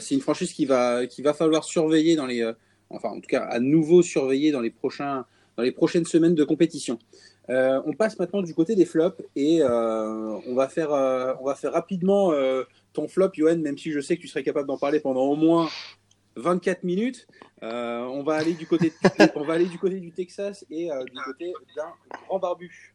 c'est 0.00 0.14
une 0.14 0.20
franchise 0.20 0.52
qui 0.52 0.66
va, 0.66 1.06
qui 1.06 1.22
va 1.22 1.32
falloir 1.32 1.64
surveiller 1.64 2.14
dans 2.14 2.26
les 2.26 2.52
enfin 2.90 3.10
en 3.10 3.20
tout 3.20 3.28
cas 3.28 3.42
à 3.42 3.60
nouveau 3.60 4.02
surveiller 4.02 4.52
dans 4.52 4.60
les, 4.60 4.70
prochains, 4.70 5.24
dans 5.56 5.62
les 5.62 5.72
prochaines 5.72 6.04
semaines 6.04 6.34
de 6.34 6.44
compétition. 6.44 6.98
Euh, 7.50 7.80
on 7.84 7.92
passe 7.92 8.18
maintenant 8.18 8.42
du 8.42 8.54
côté 8.54 8.74
des 8.74 8.86
flops 8.86 9.22
et 9.36 9.60
euh, 9.60 10.38
on, 10.46 10.54
va 10.54 10.68
faire, 10.68 10.92
euh, 10.92 11.34
on 11.40 11.44
va 11.44 11.54
faire 11.54 11.72
rapidement 11.72 12.32
ton 12.92 13.08
flop, 13.08 13.30
Johan, 13.34 13.58
même 13.58 13.76
si 13.76 13.92
je 13.92 14.00
sais 14.00 14.16
que 14.16 14.22
tu 14.22 14.28
serais 14.28 14.42
capable 14.42 14.68
d'en 14.68 14.78
parler 14.78 15.00
pendant 15.00 15.22
au 15.22 15.36
moins 15.36 15.68
24 16.36 16.84
minutes. 16.84 17.26
on, 17.62 18.22
va 18.24 18.36
aller 18.36 18.54
du 18.54 18.66
côté 18.66 18.92
on 19.34 19.44
va 19.44 19.54
aller 19.54 19.66
du 19.66 19.78
côté 19.78 20.00
du 20.00 20.12
Texas 20.12 20.64
et 20.70 20.88
du 20.88 21.20
côté 21.24 21.52
d'un 21.76 21.92
grand 22.26 22.38
barbu. 22.38 22.94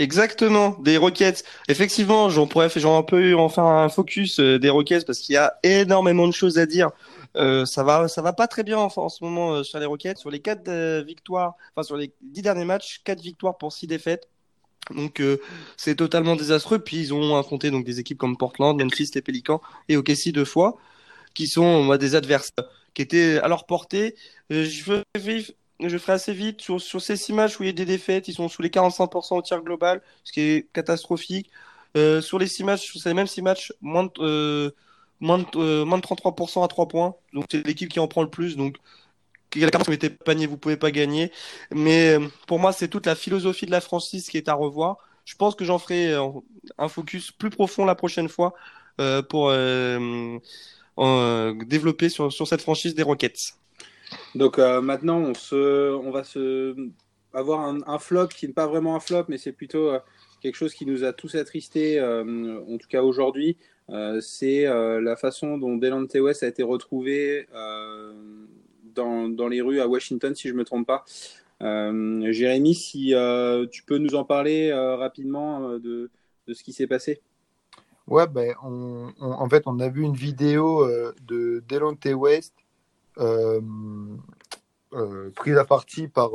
Exactement, 0.00 0.76
des 0.80 0.96
roquettes. 0.96 1.44
Effectivement, 1.68 2.30
j'en 2.30 2.48
pourrais 2.48 2.68
j'en 2.74 3.04
peux 3.04 3.36
en 3.36 3.48
faire 3.48 3.64
un 3.64 3.88
focus 3.88 4.40
des 4.40 4.70
roquettes 4.70 5.06
parce 5.06 5.20
qu'il 5.20 5.34
y 5.34 5.38
a 5.38 5.54
énormément 5.62 6.26
de 6.26 6.32
choses 6.32 6.58
à 6.58 6.66
dire 6.66 6.90
euh, 7.38 7.64
ça 7.66 7.84
va, 7.84 8.08
ça 8.08 8.22
va 8.22 8.32
pas 8.32 8.48
très 8.48 8.64
bien 8.64 8.78
en, 8.78 8.88
en 8.94 9.08
ce 9.08 9.22
moment 9.22 9.54
euh, 9.54 9.62
sur 9.62 9.78
les 9.78 9.86
Rockets. 9.86 10.18
Sur 10.18 10.30
les 10.30 10.40
quatre 10.40 10.68
euh, 10.68 11.02
victoires, 11.02 11.54
enfin 11.74 11.84
sur 11.84 11.96
les 11.96 12.12
dix 12.20 12.42
derniers 12.42 12.64
matchs, 12.64 13.00
quatre 13.04 13.20
victoires 13.20 13.56
pour 13.58 13.72
six 13.72 13.86
défaites. 13.86 14.28
Donc 14.94 15.22
c'est 15.76 15.96
totalement 15.96 16.34
désastreux. 16.34 16.78
Puis 16.78 16.98
ils 16.98 17.14
ont 17.14 17.36
affronté 17.36 17.70
donc 17.70 17.84
des 17.84 18.00
équipes 18.00 18.18
comme 18.18 18.38
Portland, 18.38 18.80
Memphis, 18.80 19.10
les 19.14 19.20
Pelicans 19.20 19.60
et 19.88 19.98
OKC 19.98 20.32
deux 20.32 20.46
fois, 20.46 20.78
qui 21.34 21.46
sont 21.46 21.94
des 21.96 22.14
adversaires 22.14 22.64
qui 22.94 23.02
étaient 23.02 23.38
à 23.38 23.48
leur 23.48 23.66
portée. 23.66 24.16
Je 24.48 25.02
je 25.80 25.98
ferai 25.98 26.12
assez 26.12 26.32
vite 26.32 26.60
sur, 26.62 26.80
ces 26.80 27.16
six 27.16 27.32
matchs 27.32 27.60
où 27.60 27.62
il 27.64 27.66
y 27.66 27.68
a 27.68 27.72
des 27.72 27.84
défaites, 27.84 28.26
ils 28.28 28.34
sont 28.34 28.48
sous 28.48 28.62
les 28.62 28.70
45% 28.70 29.36
au 29.36 29.42
tir 29.42 29.62
global, 29.62 30.02
ce 30.24 30.32
qui 30.32 30.40
est 30.40 30.68
catastrophique. 30.72 31.50
Sur 31.94 32.38
les 32.38 32.46
six 32.46 32.64
matchs, 32.64 32.90
sur 32.90 33.00
ces 33.00 33.12
mêmes 33.12 33.26
six 33.26 33.42
matchs, 33.42 33.72
moins 33.82 34.08
de, 34.18 34.74
moins 35.20 35.38
de, 35.38 35.82
moins 35.84 35.98
de 35.98 36.02
33% 36.02 36.64
à 36.64 36.68
3 36.68 36.88
points. 36.88 37.14
Donc 37.32 37.46
c'est 37.50 37.66
l'équipe 37.66 37.88
qui 37.88 38.00
en 38.00 38.08
prend 38.08 38.22
le 38.22 38.30
plus. 38.30 38.56
Donc 38.56 38.76
la 39.56 39.70
carte 39.70 39.88
était 39.88 40.10
panier, 40.10 40.46
vous 40.46 40.58
pouvez 40.58 40.76
pas 40.76 40.90
gagner. 40.90 41.32
Mais 41.72 42.16
pour 42.46 42.58
moi, 42.58 42.72
c'est 42.72 42.88
toute 42.88 43.06
la 43.06 43.14
philosophie 43.14 43.66
de 43.66 43.70
la 43.70 43.80
franchise 43.80 44.28
qui 44.28 44.36
est 44.36 44.48
à 44.48 44.54
revoir. 44.54 44.98
Je 45.24 45.34
pense 45.34 45.54
que 45.54 45.64
j'en 45.64 45.78
ferai 45.78 46.14
un 46.78 46.88
focus 46.88 47.32
plus 47.32 47.50
profond 47.50 47.84
la 47.84 47.94
prochaine 47.94 48.28
fois 48.28 48.54
euh, 49.00 49.22
pour 49.22 49.50
euh, 49.50 50.38
développer 51.66 52.08
sur, 52.08 52.32
sur 52.32 52.48
cette 52.48 52.62
franchise 52.62 52.94
des 52.94 53.02
Rockets. 53.02 53.54
Donc 54.34 54.58
euh, 54.58 54.80
maintenant, 54.80 55.18
on, 55.18 55.34
se, 55.34 55.94
on 55.94 56.10
va 56.10 56.24
se 56.24 56.74
avoir 57.34 57.60
un, 57.60 57.78
un, 57.86 57.98
flop 57.98 58.28
qui 58.28 58.46
n'est 58.46 58.54
pas 58.54 58.66
vraiment 58.66 58.96
un 58.96 59.00
flop, 59.00 59.26
mais 59.28 59.38
c'est 59.38 59.52
plutôt 59.52 59.92
quelque 60.40 60.56
chose 60.56 60.74
qui 60.74 60.86
nous 60.86 61.04
a 61.04 61.12
tous 61.12 61.34
attristés, 61.34 62.00
en 62.02 62.78
tout 62.78 62.88
cas 62.88 63.02
aujourd'hui. 63.02 63.56
C'est 64.20 64.64
la 64.64 65.16
façon 65.16 65.58
dont 65.58 65.76
Delante 65.76 66.14
West 66.14 66.42
a 66.42 66.46
été 66.46 66.62
retrouvé 66.62 67.46
dans, 68.94 69.28
dans, 69.28 69.48
les 69.48 69.60
rues 69.60 69.80
à 69.80 69.88
Washington, 69.88 70.34
si 70.34 70.48
je 70.48 70.52
ne 70.52 70.58
me 70.58 70.64
trompe 70.64 70.86
pas. 70.86 71.04
Jérémy, 71.60 72.74
si 72.74 73.14
tu 73.70 73.82
peux 73.84 73.98
nous 73.98 74.14
en 74.14 74.24
parler 74.24 74.72
rapidement 74.72 75.78
de, 75.78 76.10
de 76.46 76.54
ce 76.54 76.62
qui 76.62 76.72
s'est 76.72 76.86
passé? 76.86 77.20
Ouais, 78.08 78.26
ben, 78.26 78.54
on, 78.62 79.12
en 79.20 79.48
fait, 79.50 79.64
on 79.66 79.78
a 79.80 79.88
vu 79.88 80.02
une 80.02 80.14
vidéo 80.14 80.82
euh, 80.82 81.14
de 81.26 81.62
Delonte 81.68 82.06
West 82.06 82.54
euh, 83.18 83.60
euh, 84.94 85.30
prise 85.36 85.58
à 85.58 85.66
partie 85.66 86.08
par 86.08 86.30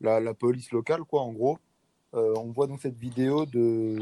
la, 0.00 0.18
la, 0.18 0.34
police 0.34 0.72
locale, 0.72 1.04
quoi, 1.04 1.22
en 1.22 1.32
gros. 1.32 1.58
on 2.12 2.50
voit 2.50 2.66
donc 2.66 2.80
cette 2.80 2.98
vidéo 2.98 3.46
de, 3.46 3.98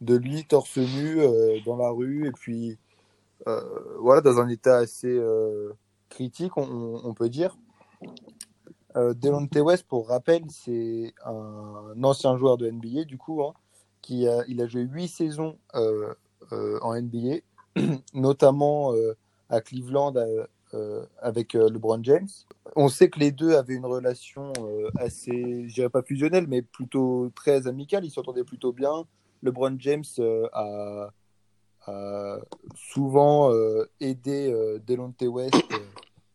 de 0.00 0.16
lui 0.16 0.44
torse 0.44 0.78
nu 0.78 1.18
dans 1.64 1.76
la 1.76 1.90
rue 1.90 2.26
et 2.26 2.32
puis 2.32 2.78
voilà, 3.98 4.20
dans 4.20 4.38
un 4.38 4.48
état 4.48 4.76
assez 4.76 5.20
critique, 6.08 6.56
on, 6.56 7.14
peut 7.14 7.28
dire. 7.28 7.56
Delonte 8.94 9.54
West, 9.56 9.86
pour 9.88 10.08
rappel, 10.08 10.44
c'est 10.50 11.14
un 11.24 12.02
ancien 12.02 12.36
joueur 12.36 12.56
de 12.56 12.70
NBA, 12.70 13.04
du 13.04 13.18
coup, 13.18 13.42
hein, 13.42 13.54
qui 14.02 14.26
a, 14.26 14.44
il 14.48 14.60
a 14.60 14.66
joué 14.66 14.82
huit 14.82 15.08
saisons 15.08 15.58
euh, 16.52 16.78
en 16.82 17.00
NBA, 17.00 17.42
notamment 18.14 18.92
euh, 18.94 19.16
à 19.48 19.60
Cleveland 19.60 20.14
euh, 20.74 21.06
avec 21.20 21.54
LeBron 21.54 22.02
James. 22.02 22.28
On 22.74 22.88
sait 22.88 23.08
que 23.08 23.20
les 23.20 23.30
deux 23.30 23.54
avaient 23.54 23.74
une 23.74 23.86
relation 23.86 24.52
assez, 24.96 25.68
je 25.68 25.74
dirais 25.74 25.88
pas 25.88 26.02
fusionnelle, 26.02 26.46
mais 26.48 26.62
plutôt 26.62 27.30
très 27.34 27.66
amicale. 27.66 28.04
Ils 28.04 28.10
s'entendaient 28.10 28.44
plutôt 28.44 28.72
bien. 28.72 29.04
LeBron 29.42 29.76
James 29.78 30.04
a, 30.52 31.10
a 31.86 32.38
souvent 32.74 33.52
aidé 34.00 34.52
Delonte 34.86 35.22
West 35.22 35.56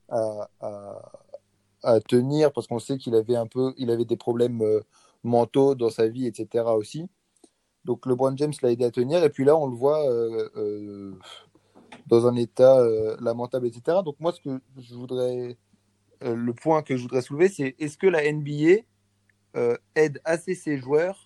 à, 0.09 1.99
tenir 2.07 2.51
parce 2.51 2.67
qu'on 2.67 2.79
sait 2.79 2.97
qu'il 2.97 3.15
avait 3.15 3.35
un 3.35 3.47
peu, 3.47 3.73
il 3.77 3.91
avait 3.91 4.05
des 4.05 4.17
problèmes 4.17 4.63
mentaux 5.23 5.75
dans 5.75 5.89
sa 5.89 6.07
vie, 6.07 6.25
etc. 6.25 6.65
aussi. 6.67 7.07
Donc 7.85 8.05
LeBron 8.07 8.35
James 8.35 8.53
l'a 8.61 8.71
aidé 8.71 8.83
à 8.83 8.91
tenir. 8.91 9.23
Et 9.23 9.29
puis 9.29 9.45
là, 9.45 9.55
on 9.55 9.67
le 9.67 9.75
voit 9.75 10.09
euh, 10.09 10.49
euh, 10.57 11.13
dans 12.07 12.27
un 12.27 12.35
état 12.35 12.79
euh, 12.79 13.15
lamentable, 13.21 13.67
etc. 13.67 13.99
Donc 14.03 14.15
moi, 14.19 14.31
ce 14.31 14.41
que 14.41 14.59
je 14.77 14.95
voudrais, 14.95 15.55
le 16.21 16.53
point 16.53 16.81
que 16.81 16.97
je 16.97 17.03
voudrais 17.03 17.21
soulever, 17.21 17.47
c'est 17.47 17.75
est-ce 17.79 17.97
que 17.97 18.07
la 18.07 18.29
NBA 18.31 18.81
aide 19.95 20.19
assez 20.25 20.53
ses 20.53 20.77
joueurs 20.77 21.24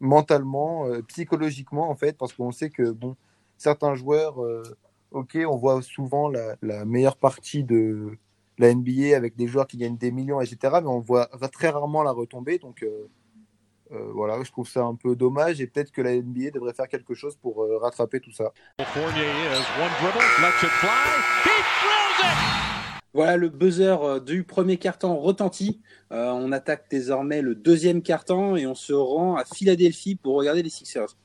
mentalement, 0.00 0.86
psychologiquement, 1.08 1.90
en 1.90 1.94
fait, 1.94 2.16
parce 2.16 2.32
qu'on 2.32 2.52
sait 2.52 2.70
que 2.70 2.90
bon, 2.90 3.16
certains 3.56 3.94
joueurs, 3.94 4.36
ok, 5.10 5.38
on 5.46 5.56
voit 5.56 5.82
souvent 5.82 6.28
la, 6.28 6.84
meilleure 6.84 7.16
partie 7.16 7.64
de 7.64 8.18
la 8.58 8.74
NBA 8.74 9.16
avec 9.16 9.36
des 9.36 9.46
joueurs 9.46 9.66
qui 9.66 9.76
gagnent 9.76 9.96
des 9.96 10.10
millions, 10.10 10.40
etc. 10.40 10.78
Mais 10.82 10.88
on 10.88 11.00
voit 11.00 11.28
très 11.52 11.70
rarement 11.70 12.02
la 12.02 12.12
retombée. 12.12 12.58
Donc 12.58 12.84
euh, 13.92 14.10
voilà, 14.14 14.42
je 14.42 14.50
trouve 14.50 14.68
ça 14.68 14.84
un 14.84 14.94
peu 14.94 15.14
dommage 15.14 15.60
et 15.60 15.66
peut-être 15.66 15.92
que 15.92 16.00
la 16.00 16.14
NBA 16.16 16.50
devrait 16.52 16.72
faire 16.72 16.88
quelque 16.88 17.14
chose 17.14 17.36
pour 17.36 17.62
euh, 17.62 17.76
rattraper 17.76 18.20
tout 18.20 18.32
ça. 18.32 18.52
Voilà 23.14 23.36
le 23.36 23.48
buzzer 23.48 24.02
euh, 24.02 24.20
du 24.20 24.44
premier 24.44 24.76
carton 24.76 25.16
retentit. 25.18 25.80
on 26.10 26.52
attaque 26.52 26.84
désormais 26.90 27.42
le 27.42 27.54
deuxième 27.54 28.02
carton 28.02 28.56
et 28.56 28.66
on 28.66 28.74
se 28.74 28.92
rend 28.92 29.36
à 29.36 29.44
Philadelphie 29.44 30.14
pour 30.14 30.36
regarder 30.36 30.62
les 30.62 30.70
Sixers. 30.70 31.16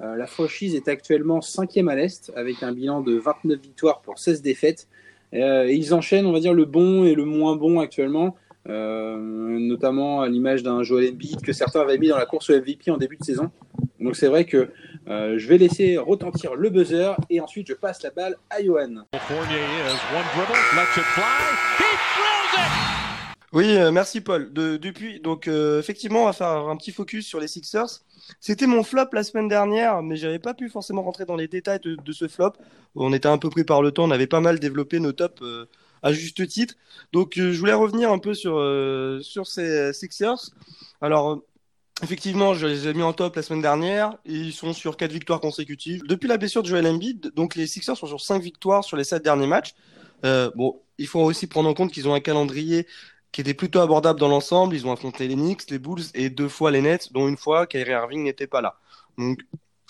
la 0.00 0.26
franchise 0.26 0.74
est 0.74 0.88
actuellement 0.88 1.40
cinquième 1.40 1.88
à 1.88 1.96
l'Est 1.96 2.32
avec 2.36 2.62
un 2.62 2.72
bilan 2.72 3.00
de 3.00 3.14
29 3.16 3.60
victoires 3.60 4.02
pour 4.02 4.18
16 4.18 4.42
défaites. 4.42 4.86
et 5.32 5.74
ils 5.74 5.94
enchaînent, 5.94 6.26
on 6.26 6.32
va 6.32 6.40
dire, 6.40 6.54
le 6.54 6.64
bon 6.64 7.04
et 7.04 7.14
le 7.14 7.24
moins 7.24 7.56
bon 7.56 7.80
actuellement. 7.80 8.36
Euh, 8.68 9.16
notamment 9.16 10.22
à 10.22 10.28
l'image 10.28 10.64
d'un 10.64 10.82
Joel 10.82 11.12
Embiid 11.12 11.40
que 11.40 11.52
certains 11.52 11.82
avaient 11.82 11.98
mis 11.98 12.08
dans 12.08 12.18
la 12.18 12.26
course 12.26 12.50
au 12.50 12.58
MVP 12.58 12.90
en 12.90 12.96
début 12.96 13.16
de 13.16 13.24
saison. 13.24 13.50
Donc 14.00 14.16
c'est 14.16 14.26
vrai 14.26 14.44
que 14.44 14.70
euh, 15.08 15.38
je 15.38 15.48
vais 15.48 15.58
laisser 15.58 15.98
retentir 15.98 16.54
le 16.54 16.70
buzzer 16.70 17.16
et 17.30 17.40
ensuite 17.40 17.68
je 17.68 17.74
passe 17.74 18.02
la 18.02 18.10
balle 18.10 18.36
à 18.50 18.62
Johan. 18.62 19.04
Oui, 23.52 23.76
euh, 23.76 23.90
merci 23.90 24.20
Paul. 24.20 24.52
De, 24.52 24.76
depuis, 24.76 25.20
donc 25.20 25.48
euh, 25.48 25.78
effectivement, 25.78 26.22
on 26.22 26.26
va 26.26 26.32
faire 26.32 26.48
un 26.48 26.76
petit 26.76 26.92
focus 26.92 27.26
sur 27.26 27.40
les 27.40 27.48
Sixers. 27.48 28.02
C'était 28.40 28.66
mon 28.66 28.82
flop 28.82 29.06
la 29.12 29.22
semaine 29.22 29.48
dernière, 29.48 30.02
mais 30.02 30.16
j'avais 30.16 30.40
pas 30.40 30.52
pu 30.52 30.68
forcément 30.68 31.02
rentrer 31.02 31.24
dans 31.24 31.36
les 31.36 31.48
détails 31.48 31.80
de, 31.80 31.94
de, 31.94 32.12
ce 32.12 32.28
flop. 32.28 32.52
On 32.96 33.12
était 33.12 33.28
un 33.28 33.38
peu 33.38 33.48
pris 33.48 33.64
par 33.64 33.82
le 33.82 33.92
temps, 33.92 34.04
on 34.04 34.10
avait 34.10 34.26
pas 34.26 34.40
mal 34.40 34.58
développé 34.58 34.98
nos 34.98 35.12
tops 35.12 35.42
à 36.06 36.12
juste 36.12 36.46
titre. 36.46 36.74
Donc 37.12 37.36
euh, 37.36 37.52
je 37.52 37.58
voulais 37.58 37.72
revenir 37.72 38.12
un 38.12 38.18
peu 38.18 38.34
sur, 38.34 38.56
euh, 38.58 39.20
sur 39.22 39.46
ces 39.46 39.92
Sixers. 39.92 40.50
Alors 41.00 41.32
euh, 41.32 41.46
Effectivement, 42.02 42.52
je 42.52 42.66
les 42.66 42.88
ai 42.88 42.94
mis 42.94 43.02
en 43.02 43.14
top 43.14 43.36
la 43.36 43.42
semaine 43.42 43.62
dernière. 43.62 44.18
Ils 44.26 44.52
sont 44.52 44.74
sur 44.74 44.98
quatre 44.98 45.12
victoires 45.12 45.40
consécutives. 45.40 46.02
Depuis 46.06 46.28
la 46.28 46.36
blessure 46.36 46.62
de 46.62 46.68
Joel 46.68 46.86
Embiid, 46.86 47.32
donc 47.34 47.54
les 47.54 47.66
Sixers 47.66 47.96
sont 47.96 48.06
sur 48.06 48.20
cinq 48.20 48.42
victoires 48.42 48.84
sur 48.84 48.98
les 48.98 49.04
sept 49.04 49.24
derniers 49.24 49.46
matchs. 49.46 49.74
Euh, 50.24 50.50
bon, 50.54 50.82
il 50.98 51.06
faut 51.06 51.20
aussi 51.20 51.46
prendre 51.46 51.68
en 51.68 51.74
compte 51.74 51.92
qu'ils 51.92 52.06
ont 52.06 52.14
un 52.14 52.20
calendrier 52.20 52.86
qui 53.32 53.40
était 53.40 53.54
plutôt 53.54 53.80
abordable 53.80 54.20
dans 54.20 54.28
l'ensemble. 54.28 54.74
Ils 54.74 54.86
ont 54.86 54.92
affronté 54.92 55.26
les 55.26 55.36
Knicks, 55.36 55.70
les 55.70 55.78
Bulls 55.78 56.04
et 56.14 56.28
deux 56.28 56.48
fois 56.48 56.70
les 56.70 56.82
Nets, 56.82 57.12
dont 57.12 57.28
une 57.28 57.38
fois 57.38 57.66
Kyrie 57.66 57.92
Irving 57.92 58.24
n'était 58.24 58.46
pas 58.46 58.60
là. 58.60 58.78
Donc, 59.16 59.40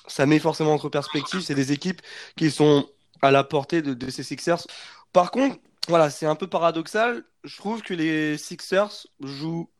ça 0.06 0.26
met 0.26 0.38
forcément 0.38 0.74
entre 0.74 0.88
perspectives. 0.88 1.40
C'est 1.40 1.56
des 1.56 1.72
équipes 1.72 2.02
qui 2.36 2.52
sont 2.52 2.88
à 3.20 3.32
la 3.32 3.42
portée 3.42 3.82
de 3.82 4.10
ces 4.10 4.22
Sixers. 4.22 4.64
Par 5.12 5.32
contre, 5.32 5.58
voilà, 5.88 6.10
c'est 6.10 6.26
un 6.26 6.36
peu 6.36 6.46
paradoxal. 6.46 7.24
Je 7.42 7.56
trouve 7.56 7.82
que 7.82 7.94
les 7.94 8.38
Sixers 8.38 9.06
jouent 9.20 9.70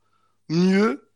mieux, 0.49 1.06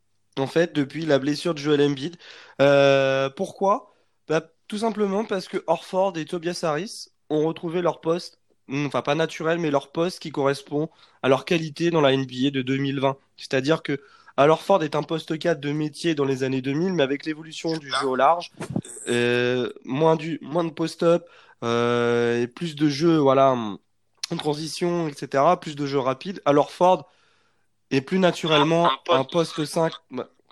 en 0.41 0.47
fait, 0.47 0.73
depuis 0.75 1.05
la 1.05 1.19
blessure 1.19 1.53
de 1.53 1.59
Joel 1.59 1.81
Embiid. 1.81 2.17
Euh, 2.61 3.29
pourquoi? 3.29 3.93
Bah, 4.27 4.41
Tout 4.67 4.79
simplement 4.79 5.25
parce 5.25 5.47
que 5.47 5.63
Orford 5.67 6.17
et 6.17 6.25
Tobias 6.25 6.59
Harris 6.63 7.09
ont 7.29 7.45
retrouvé 7.47 7.81
leur 7.81 8.01
poste, 8.01 8.39
hmm, 8.67 8.87
enfin 8.87 9.01
pas 9.01 9.15
naturel, 9.15 9.59
mais 9.59 9.71
leur 9.71 9.91
poste 9.91 10.19
qui 10.19 10.31
correspond 10.31 10.89
à 11.23 11.29
leur 11.29 11.45
qualité 11.45 11.91
dans 11.91 12.01
la 12.01 12.15
NBA 12.15 12.51
de 12.51 12.61
2020. 12.61 13.17
C'est-à-dire 13.37 13.83
que 13.83 14.01
alors 14.37 14.61
Ford 14.61 14.83
est 14.83 14.95
un 14.95 15.03
poste 15.03 15.37
4 15.37 15.59
de 15.59 15.71
métier 15.71 16.15
dans 16.15 16.25
les 16.25 16.43
années 16.43 16.61
2000, 16.61 16.93
mais 16.93 17.03
avec 17.03 17.25
l'évolution 17.25 17.77
du 17.77 17.91
jeu 17.91 18.07
au 18.07 18.15
large, 18.15 18.51
euh, 19.07 19.71
moins, 19.83 20.15
du, 20.15 20.39
moins 20.41 20.63
de 20.63 20.71
post-up 20.71 21.27
euh, 21.63 22.41
et 22.41 22.47
plus 22.47 22.75
de 22.75 22.89
jeux 22.89 23.17
voilà, 23.17 23.55
transition, 24.37 25.07
etc., 25.07 25.43
plus 25.59 25.75
de 25.75 25.85
jeux 25.85 25.99
rapides. 25.99 26.41
Alors 26.45 26.71
Ford 26.71 27.09
est 27.91 28.01
plus 28.01 28.19
naturellement 28.19 28.89
un 29.09 29.23
poste, 29.23 29.63
5 29.63 29.93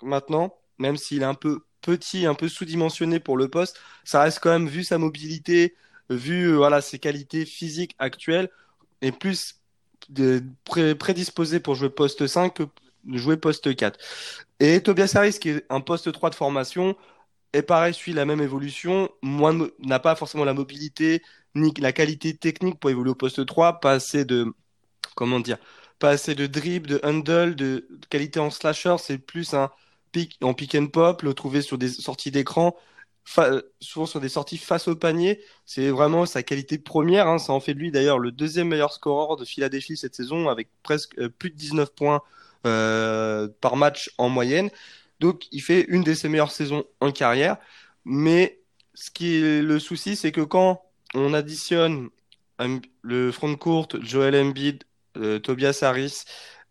maintenant, 0.02 0.54
même 0.78 0.96
s'il 0.96 1.22
est 1.22 1.26
un 1.26 1.34
peu 1.34 1.64
petit, 1.80 2.26
un 2.26 2.34
peu 2.34 2.48
sous-dimensionné 2.48 3.20
pour 3.20 3.36
le 3.36 3.48
poste, 3.48 3.80
ça 4.04 4.22
reste 4.22 4.40
quand 4.40 4.50
même, 4.50 4.68
vu 4.68 4.84
sa 4.84 4.98
mobilité, 4.98 5.74
vu 6.10 6.48
euh, 6.48 6.56
voilà 6.56 6.80
ses 6.82 6.98
qualités 6.98 7.46
physiques 7.46 7.96
actuelles, 7.98 8.50
est 9.00 9.12
plus 9.12 9.56
prédisposé 10.98 11.60
pour 11.60 11.74
jouer 11.74 11.90
poste 11.90 12.26
5 12.26 12.54
que 12.54 12.64
jouer 13.12 13.36
poste 13.36 13.74
4. 13.74 13.98
Et 14.60 14.82
Tobias 14.82 15.12
Harris, 15.14 15.38
qui 15.40 15.50
est 15.50 15.66
un 15.70 15.80
poste 15.80 16.12
3 16.12 16.30
de 16.30 16.34
formation, 16.34 16.96
est 17.52 17.62
pareil, 17.62 17.94
suit 17.94 18.12
la 18.12 18.26
même 18.26 18.40
évolution, 18.40 19.08
n'a 19.22 19.98
pas 19.98 20.14
forcément 20.14 20.44
la 20.44 20.54
mobilité, 20.54 21.22
ni 21.54 21.72
la 21.78 21.92
qualité 21.92 22.36
technique 22.36 22.78
pour 22.78 22.90
évoluer 22.90 23.10
au 23.10 23.14
poste 23.14 23.44
3, 23.46 23.80
pas 23.80 23.92
assez 23.92 24.24
de, 24.24 24.52
comment 25.16 25.40
dire, 25.40 25.58
pas 26.00 26.10
assez 26.10 26.34
de 26.34 26.46
dribble, 26.48 26.88
de 26.88 27.00
handle, 27.04 27.54
de, 27.54 27.86
qualité 28.10 28.40
en 28.40 28.50
slasher, 28.50 28.96
c'est 28.98 29.18
plus 29.18 29.54
un 29.54 29.70
pick, 30.12 30.38
en 30.42 30.54
pick 30.54 30.74
and 30.74 30.88
pop, 30.88 31.22
le 31.22 31.34
trouver 31.34 31.62
sur 31.62 31.78
des 31.78 31.88
sorties 31.88 32.32
d'écran. 32.32 32.76
souvent 33.80 34.06
sur 34.06 34.20
des 34.20 34.28
sorties 34.28 34.58
face 34.58 34.88
au 34.88 34.96
panier. 34.96 35.40
C'est 35.66 35.90
vraiment 35.90 36.26
sa 36.26 36.42
qualité 36.42 36.78
première. 36.78 37.28
Hein. 37.28 37.38
Ça 37.38 37.52
en 37.52 37.60
fait 37.60 37.74
de 37.74 37.78
lui 37.78 37.92
d'ailleurs 37.92 38.18
le 38.18 38.32
deuxième 38.32 38.68
meilleur 38.68 38.92
scoreur 38.92 39.36
de 39.36 39.44
Philadelphie 39.44 39.96
cette 39.96 40.14
saison 40.16 40.48
avec 40.48 40.68
presque 40.82 41.18
euh, 41.18 41.28
plus 41.28 41.50
de 41.50 41.56
19 41.56 41.94
points 41.94 42.22
euh, 42.66 43.48
par 43.60 43.76
match 43.76 44.10
en 44.18 44.28
moyenne. 44.28 44.70
Donc 45.20 45.46
il 45.52 45.62
fait 45.62 45.82
une 45.88 46.02
de 46.02 46.14
ses 46.14 46.28
meilleures 46.28 46.52
saisons 46.52 46.84
en 47.00 47.12
carrière. 47.12 47.58
Mais 48.04 48.60
ce 48.94 49.10
qui 49.10 49.36
est 49.36 49.62
le 49.62 49.78
souci, 49.78 50.16
c'est 50.16 50.32
que 50.32 50.40
quand 50.40 50.82
on 51.14 51.34
additionne 51.34 52.08
le 53.02 53.32
front 53.32 53.56
court, 53.56 53.88
Joel 54.02 54.34
Embiid, 54.36 54.84
euh, 54.84 54.89
Tobias 55.42 55.78
Harris, 55.82 56.24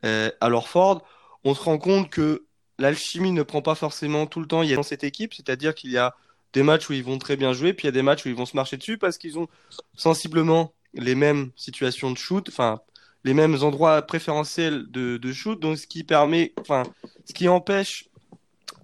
euh, 0.05 0.31
alors 0.41 0.69
Ford, 0.69 1.03
on 1.43 1.53
se 1.53 1.61
rend 1.61 1.77
compte 1.77 2.09
que 2.09 2.45
l'alchimie 2.77 3.31
ne 3.31 3.43
prend 3.43 3.61
pas 3.61 3.75
forcément 3.75 4.25
tout 4.27 4.39
le 4.39 4.47
temps 4.47 4.63
il 4.63 4.69
y 4.69 4.73
a 4.73 4.75
dans 4.75 4.83
cette 4.83 5.03
équipe, 5.03 5.33
c'est-à-dire 5.33 5.75
qu'il 5.75 5.91
y 5.91 5.97
a 5.97 6.15
des 6.53 6.63
matchs 6.63 6.89
où 6.89 6.93
ils 6.93 7.03
vont 7.03 7.17
très 7.17 7.35
bien 7.35 7.53
jouer, 7.53 7.73
puis 7.73 7.85
il 7.85 7.87
y 7.87 7.89
a 7.89 7.93
des 7.93 8.01
matchs 8.01 8.25
où 8.25 8.29
ils 8.29 8.35
vont 8.35 8.45
se 8.45 8.55
marcher 8.55 8.77
dessus 8.77 8.97
parce 8.97 9.17
qu'ils 9.17 9.37
ont 9.37 9.47
sensiblement 9.95 10.73
les 10.93 11.15
mêmes 11.15 11.51
situations 11.55 12.11
de 12.11 12.17
shoot, 12.17 12.47
enfin 12.49 12.81
les 13.23 13.33
mêmes 13.33 13.61
endroits 13.63 14.01
préférentiels 14.01 14.85
de, 14.89 15.17
de 15.17 15.33
shoot, 15.33 15.59
donc 15.59 15.77
ce 15.77 15.85
qui 15.85 16.03
permet, 16.03 16.53
enfin 16.59 16.83
ce 17.25 17.33
qui 17.33 17.47
empêche 17.47 18.09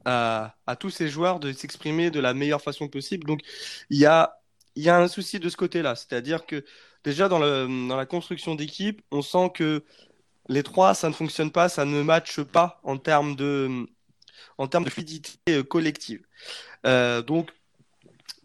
à, 0.03 0.55
à 0.67 0.75
tous 0.75 0.89
ces 0.89 1.07
joueurs 1.07 1.39
de 1.39 1.51
s'exprimer 1.53 2.11
de 2.11 2.19
la 2.19 2.33
meilleure 2.33 2.61
façon 2.61 2.87
possible. 2.87 3.25
Donc 3.25 3.41
il 3.89 3.97
y 3.97 4.05
a 4.05 4.37
il 4.75 4.83
y 4.83 4.89
a 4.89 4.97
un 4.97 5.07
souci 5.07 5.39
de 5.39 5.47
ce 5.47 5.55
côté-là, 5.55 5.95
c'est-à-dire 5.95 6.45
que 6.45 6.65
déjà 7.05 7.29
dans, 7.29 7.39
la 7.39 8.05
construction 8.05 8.55
d'équipe, 8.55 9.01
on 9.11 9.21
sent 9.21 9.51
que 9.53 9.83
les 10.49 10.63
trois, 10.63 10.93
ça 10.93 11.07
ne 11.07 11.13
fonctionne 11.13 11.51
pas, 11.51 11.69
ça 11.69 11.85
ne 11.85 12.01
matche 12.01 12.41
pas 12.41 12.81
en 12.83 12.97
termes 12.97 13.35
de, 13.35 13.87
fluidité 14.89 15.37
euh, 15.49 15.63
collective. 15.63 16.21
Euh, 16.85 17.21
donc, 17.21 17.51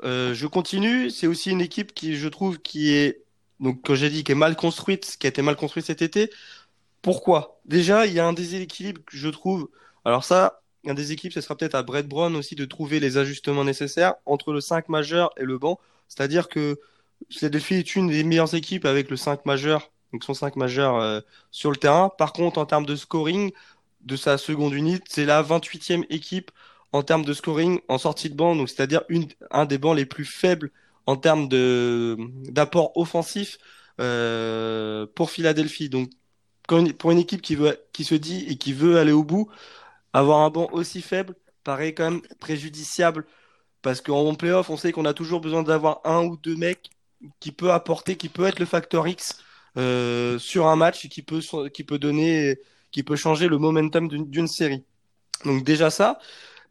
euh, 0.05 0.35
je 0.35 0.47
continue. 0.47 1.11
C'est 1.11 1.27
aussi 1.27 1.51
une 1.51 1.61
équipe 1.61 1.93
qui, 1.95 2.17
je 2.17 2.29
trouve, 2.29 2.59
qui 2.59 2.93
est, 2.93 3.25
donc, 3.61 3.83
comme 3.83 3.97
j'ai 3.97 4.11
dit, 4.11 4.25
qui 4.25 4.33
est 4.33 4.37
mal 4.37 4.57
construite, 4.57 5.17
qui 5.19 5.27
a 5.27 5.31
été 5.31 5.43
mal 5.43 5.57
construite 5.57 5.87
cet 5.87 6.03
été. 6.03 6.31
Pourquoi? 7.03 7.61
Déjà, 7.65 8.07
il 8.07 8.13
y 8.13 8.21
a 8.21 8.27
un 8.27 8.33
déséquilibre, 8.35 9.01
je 9.11 9.29
trouve. 9.29 9.69
Alors 10.05 10.25
ça, 10.25 10.63
un 10.87 10.95
des 10.95 11.13
équipes, 11.13 11.33
ce 11.33 11.41
sera 11.41 11.57
peut-être 11.57 11.75
à 11.75 11.83
Brett 11.83 12.07
Brown 12.07 12.35
aussi 12.37 12.55
de 12.55 12.65
trouver 12.67 13.01
les 13.01 13.17
ajustements 13.19 13.65
nécessaires 13.65 14.15
entre 14.27 14.53
le 14.53 14.61
5 14.61 14.89
majeur 14.89 15.31
et 15.39 15.45
le 15.45 15.59
banc. 15.59 15.79
C'est-à-dire 16.09 16.49
que 16.49 16.79
Philadelphie 17.29 17.75
est 17.75 17.97
une 17.97 18.09
des 18.09 18.25
meilleures 18.25 18.55
équipes 18.55 18.85
avec 18.85 19.11
le 19.11 19.17
5 19.17 19.47
majeur, 19.47 19.91
donc 20.13 20.25
son 20.25 20.35
5 20.35 20.57
majeur 20.57 20.97
euh, 20.97 21.21
sur 21.51 21.71
le 21.71 21.77
terrain. 21.77 22.11
Par 22.19 22.33
contre, 22.33 22.59
en 22.59 22.67
termes 22.67 22.87
de 22.87 22.97
scoring 22.97 23.53
de 24.01 24.17
sa 24.17 24.39
seconde 24.39 24.75
unité, 24.75 25.05
c'est 25.09 25.25
la 25.25 25.43
28e 25.43 26.07
équipe 26.11 26.51
en 26.93 27.03
termes 27.03 27.25
de 27.25 27.33
scoring 27.35 27.81
en 27.89 27.99
sortie 27.99 28.31
de 28.31 28.35
banc, 28.35 28.57
donc 28.57 28.69
c'est-à-dire 28.69 29.03
un 29.51 29.65
des 29.67 29.79
bancs 29.79 29.97
les 29.97 30.07
plus 30.07 30.25
faibles 30.25 30.71
en 31.07 31.17
termes 31.17 31.49
d'apport 31.49 32.97
offensif 32.97 33.59
euh, 34.01 35.07
pour 35.15 35.31
Philadelphie. 35.31 35.89
Donc 35.89 36.11
pour 36.99 37.11
une 37.11 37.19
équipe 37.19 37.43
qui 37.43 37.57
qui 37.93 38.05
se 38.05 38.15
dit 38.15 38.47
et 38.49 38.57
qui 38.57 38.73
veut 38.73 38.99
aller 38.99 39.13
au 39.13 39.25
bout, 39.25 39.49
avoir 40.13 40.41
un 40.41 40.51
banc 40.51 40.69
aussi 40.73 41.03
faible 41.03 41.35
paraît 41.65 41.95
quand 41.95 42.11
même 42.11 42.23
préjudiciable 42.41 43.27
parce 43.83 44.01
qu'en 44.01 44.35
playoff, 44.35 44.71
on 44.71 44.77
sait 44.77 44.93
qu'on 44.93 45.05
a 45.05 45.15
toujours 45.15 45.41
besoin 45.41 45.63
d'avoir 45.63 46.01
un 46.05 46.25
ou 46.25 46.37
deux 46.37 46.57
mecs 46.57 46.91
qui 47.41 47.53
peut 47.53 47.73
apporter, 47.73 48.17
qui 48.17 48.29
peut 48.29 48.47
être 48.47 48.59
le 48.59 48.67
facteur 48.67 49.07
X 49.09 49.43
euh, 49.77 50.39
sur 50.39 50.67
un 50.67 50.77
match 50.77 51.05
et 51.05 51.09
qui 51.09 51.23
peut, 51.23 51.41
qui 51.73 51.85
peut 51.85 51.99
donner, 51.99 52.59
qui 52.91 53.03
peut 53.03 53.17
changer 53.17 53.49
le 53.49 53.59
momentum 53.59 54.09
d'une 54.09 54.49
série. 54.49 54.85
Donc 55.45 55.65
déjà 55.65 55.91
ça. 55.91 56.19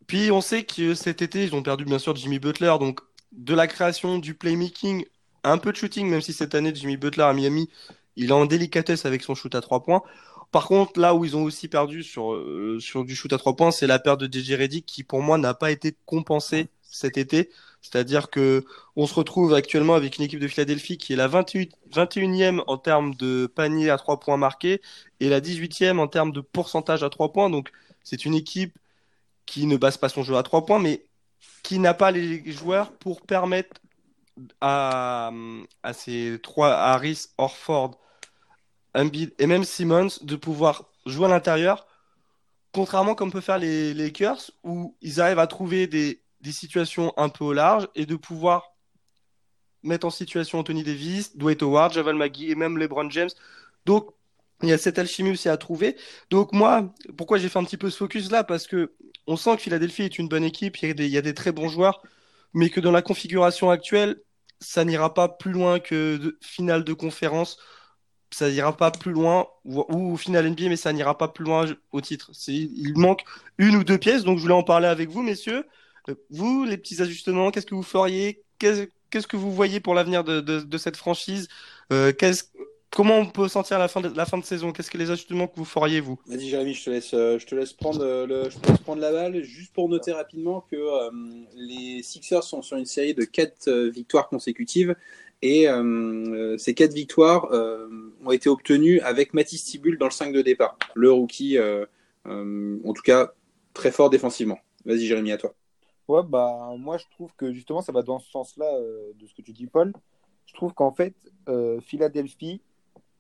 Puis 0.07 0.31
on 0.31 0.41
sait 0.41 0.63
que 0.63 0.95
cet 0.95 1.21
été, 1.21 1.43
ils 1.43 1.55
ont 1.55 1.63
perdu 1.63 1.85
bien 1.85 1.99
sûr 1.99 2.15
Jimmy 2.15 2.39
Butler, 2.39 2.75
donc 2.79 2.99
de 3.31 3.53
la 3.53 3.67
création, 3.67 4.17
du 4.17 4.33
playmaking, 4.33 5.05
un 5.43 5.57
peu 5.57 5.71
de 5.71 5.77
shooting, 5.77 6.07
même 6.09 6.21
si 6.21 6.33
cette 6.33 6.55
année 6.55 6.73
Jimmy 6.73 6.97
Butler 6.97 7.23
à 7.23 7.33
Miami, 7.33 7.69
il 8.15 8.29
est 8.29 8.33
en 8.33 8.45
délicatesse 8.45 9.05
avec 9.05 9.21
son 9.23 9.35
shoot 9.35 9.53
à 9.55 9.61
trois 9.61 9.83
points. 9.83 10.01
Par 10.51 10.67
contre, 10.67 10.99
là 10.99 11.13
où 11.13 11.25
ils 11.25 11.37
ont 11.37 11.43
aussi 11.43 11.67
perdu 11.67 12.03
sur, 12.03 12.33
euh, 12.33 12.79
sur 12.79 13.05
du 13.05 13.15
shoot 13.15 13.31
à 13.33 13.38
trois 13.38 13.55
points, 13.55 13.71
c'est 13.71 13.88
la 13.88 13.99
perte 13.99 14.19
de 14.21 14.27
DJ 14.39 14.53
Reddick 14.53 14.85
qui 14.85 15.03
pour 15.03 15.21
moi 15.21 15.38
n'a 15.38 15.53
pas 15.53 15.71
été 15.71 15.95
compensée 16.05 16.69
cet 16.81 17.17
été. 17.17 17.49
C'est-à-dire 17.81 18.29
que 18.29 18.65
on 18.95 19.07
se 19.07 19.13
retrouve 19.13 19.53
actuellement 19.53 19.95
avec 19.95 20.17
une 20.17 20.25
équipe 20.25 20.39
de 20.39 20.47
Philadelphie 20.47 20.97
qui 20.97 21.13
est 21.13 21.15
la 21.15 21.27
28, 21.27 21.73
21e 21.91 22.61
en 22.67 22.77
termes 22.77 23.15
de 23.15 23.47
panier 23.47 23.89
à 23.89 23.97
3 23.97 24.19
points 24.19 24.37
marqués 24.37 24.81
et 25.19 25.29
la 25.29 25.39
18e 25.41 25.97
en 25.99 26.07
termes 26.07 26.31
de 26.31 26.41
pourcentage 26.41 27.03
à 27.03 27.09
3 27.09 27.31
points. 27.31 27.49
Donc 27.49 27.71
c'est 28.03 28.25
une 28.25 28.35
équipe 28.35 28.77
qui 29.45 29.65
ne 29.65 29.77
base 29.77 29.97
pas 29.97 30.09
son 30.09 30.23
jeu 30.23 30.35
à 30.35 30.43
3 30.43 30.65
points, 30.65 30.79
mais 30.79 31.05
qui 31.63 31.79
n'a 31.79 31.93
pas 31.93 32.11
les 32.11 32.51
joueurs 32.51 32.91
pour 32.91 33.21
permettre 33.21 33.81
à, 34.61 35.31
à 35.83 35.93
ces 35.93 36.39
trois 36.41 36.71
Harris, 36.71 37.27
Orford, 37.37 37.99
Embiid 38.95 39.33
et 39.39 39.47
même 39.47 39.63
Simmons 39.63 40.07
de 40.21 40.35
pouvoir 40.35 40.89
jouer 41.05 41.25
à 41.25 41.29
l'intérieur, 41.29 41.87
contrairement 42.73 43.15
comme 43.15 43.31
peut 43.31 43.41
faire 43.41 43.57
les 43.57 43.93
Lakers 43.93 44.51
où 44.63 44.95
ils 45.01 45.21
arrivent 45.21 45.39
à 45.39 45.47
trouver 45.47 45.87
des 45.87 46.21
des 46.41 46.52
situations 46.52 47.13
un 47.17 47.30
peu 47.30 47.43
au 47.45 47.54
large 47.54 47.88
et 47.95 48.06
de 48.06 48.15
pouvoir 48.15 48.75
mettre 49.84 50.08
en 50.08 50.10
situation 50.10 50.60
Anthony 50.60 50.84
Davis, 50.84 51.38
Dwight 51.38 51.62
Howard, 51.63 51.93
Javal 51.93 52.15
McGee 52.15 52.52
et 52.52 52.56
même 52.56 52.78
LeBron 52.78 53.10
James. 53.10 53.30
Donc, 53.86 54.10
il 54.62 54.69
y 54.69 54.73
a 54.73 54.78
cette 54.78 54.99
alchimie 54.99 55.32
aussi 55.32 55.49
à 55.49 55.58
trouver. 55.58 55.95
Donc, 56.30 56.52
moi, 56.54 56.93
pourquoi 57.17 57.38
j'ai 57.38 57.49
fait 57.49 57.60
un 57.60 57.63
petit 57.63 57.78
peu 57.78 57.89
ce 57.89 57.97
focus 57.97 58.30
là 58.30 58.43
Parce 58.43 58.67
que 58.67 58.93
on 59.28 59.38
sent 59.38 59.56
que 59.58 59.62
Philadelphie 59.62 60.04
est 60.04 60.19
une 60.19 60.28
bonne 60.28 60.43
équipe, 60.43 60.82
il 60.82 61.08
y, 61.08 61.17
a 61.17 61.21
des, 61.21 61.34
très 61.36 61.52
bons 61.52 61.69
joueurs, 61.69 62.02
mais 62.54 62.69
que 62.69 62.80
dans 62.80 62.91
la 62.91 63.04
configuration 63.04 63.69
actuelle, 63.69 64.21
ça 64.60 64.84
n'ira 64.84 65.13
pas 65.13 65.30
plus 65.30 65.52
loin 65.52 65.80
que 65.80 66.38
finale 66.41 66.84
de 66.84 66.93
conférence. 66.93 67.58
Ça 68.32 68.49
n'ira 68.49 68.75
pas 68.75 68.91
plus 68.91 69.12
loin, 69.12 69.47
ou 69.65 70.17
finale 70.17 70.49
NBA, 70.49 70.69
mais 70.69 70.75
ça 70.78 70.93
n'ira 70.93 71.17
pas 71.17 71.28
plus 71.28 71.45
loin 71.45 71.65
au 71.91 72.02
titre. 72.02 72.32
Il 72.47 72.93
manque 72.97 73.23
une 73.58 73.75
ou 73.75 73.84
deux 73.84 73.97
pièces, 73.97 74.23
donc 74.23 74.38
je 74.38 74.43
voulais 74.43 74.54
en 74.54 74.63
parler 74.63 74.88
avec 74.88 75.10
vous, 75.10 75.21
messieurs. 75.21 75.65
Vous, 76.29 76.65
les 76.65 76.77
petits 76.77 77.01
ajustements, 77.01 77.51
qu'est-ce 77.51 77.65
que 77.65 77.75
vous 77.75 77.83
feriez? 77.83 78.41
Qu'est-ce 78.59 79.27
que 79.27 79.38
vous 79.38 79.51
voyez 79.51 79.79
pour 79.79 79.93
l'avenir 79.93 80.23
de, 80.23 80.77
cette 80.77 80.97
franchise? 80.97 81.47
Euh, 81.91 82.12
Comment 82.91 83.19
on 83.19 83.27
peut 83.27 83.47
sentir 83.47 83.77
la 83.77 83.88
fin 83.88 84.01
de, 84.01 84.09
la 84.15 84.25
fin 84.25 84.39
de 84.39 84.43
saison? 84.43 84.71
Qu'est-ce 84.71 84.89
que 84.89 84.97
les 84.97 85.12
ajustements 85.12 85.47
que 85.47 85.55
vous 85.55 85.65
feriez, 85.65 85.99
vous? 85.99 86.19
Vas-y, 86.25 86.49
Jérémy, 86.49 86.73
je 86.73 86.85
te 86.85 86.89
laisse, 86.89 87.13
euh, 87.13 87.35
euh, 87.35 87.39
je 87.39 87.45
te 87.45 87.53
laisse 87.53 87.73
prendre 87.73 88.01
la 88.99 89.12
balle. 89.12 89.43
Juste 89.43 89.73
pour 89.73 89.88
noter 89.89 90.12
rapidement 90.12 90.65
que 90.71 90.77
les 91.55 92.01
Sixers 92.01 92.43
sont 92.43 92.63
sur 92.63 92.77
une 92.77 92.88
série 92.88 93.13
de 93.13 93.23
4 93.23 93.89
victoires 93.89 94.27
consécutives. 94.27 94.95
Et 95.41 95.67
ces 96.57 96.73
4 96.73 96.93
victoires 96.93 97.47
ont 98.25 98.31
été 98.31 98.49
obtenues 98.49 98.99
avec 99.01 99.33
Mathis 99.33 99.63
Tibul 99.63 99.97
dans 99.97 100.07
le 100.07 100.12
5 100.12 100.33
de 100.33 100.41
départ. 100.41 100.77
Le 100.95 101.12
rookie, 101.12 101.57
en 101.59 102.93
tout 102.93 103.03
cas, 103.03 103.31
très 103.73 103.91
fort 103.91 104.09
défensivement. 104.09 104.59
Vas-y, 104.85 105.05
Jérémy, 105.05 105.31
à 105.31 105.38
toi. 105.38 105.53
Ouais, 106.10 106.24
bah, 106.24 106.74
moi, 106.80 106.98
je 106.98 107.06
trouve 107.12 107.32
que 107.36 107.54
justement, 107.54 107.82
ça 107.82 107.91
va 107.91 108.02
dans 108.02 108.17
ce 108.17 108.32
sens-là 108.32 108.65
euh, 108.65 109.13
de 109.13 109.28
ce 109.28 109.36
que 109.36 109.43
tu 109.43 109.54
dis, 109.54 109.67
Paul. 109.67 109.93
Je 110.48 110.56
trouve 110.56 110.74
qu'en 110.74 110.91
fait, 110.91 111.13
euh, 111.48 111.80
Philadelphie, 111.82 112.63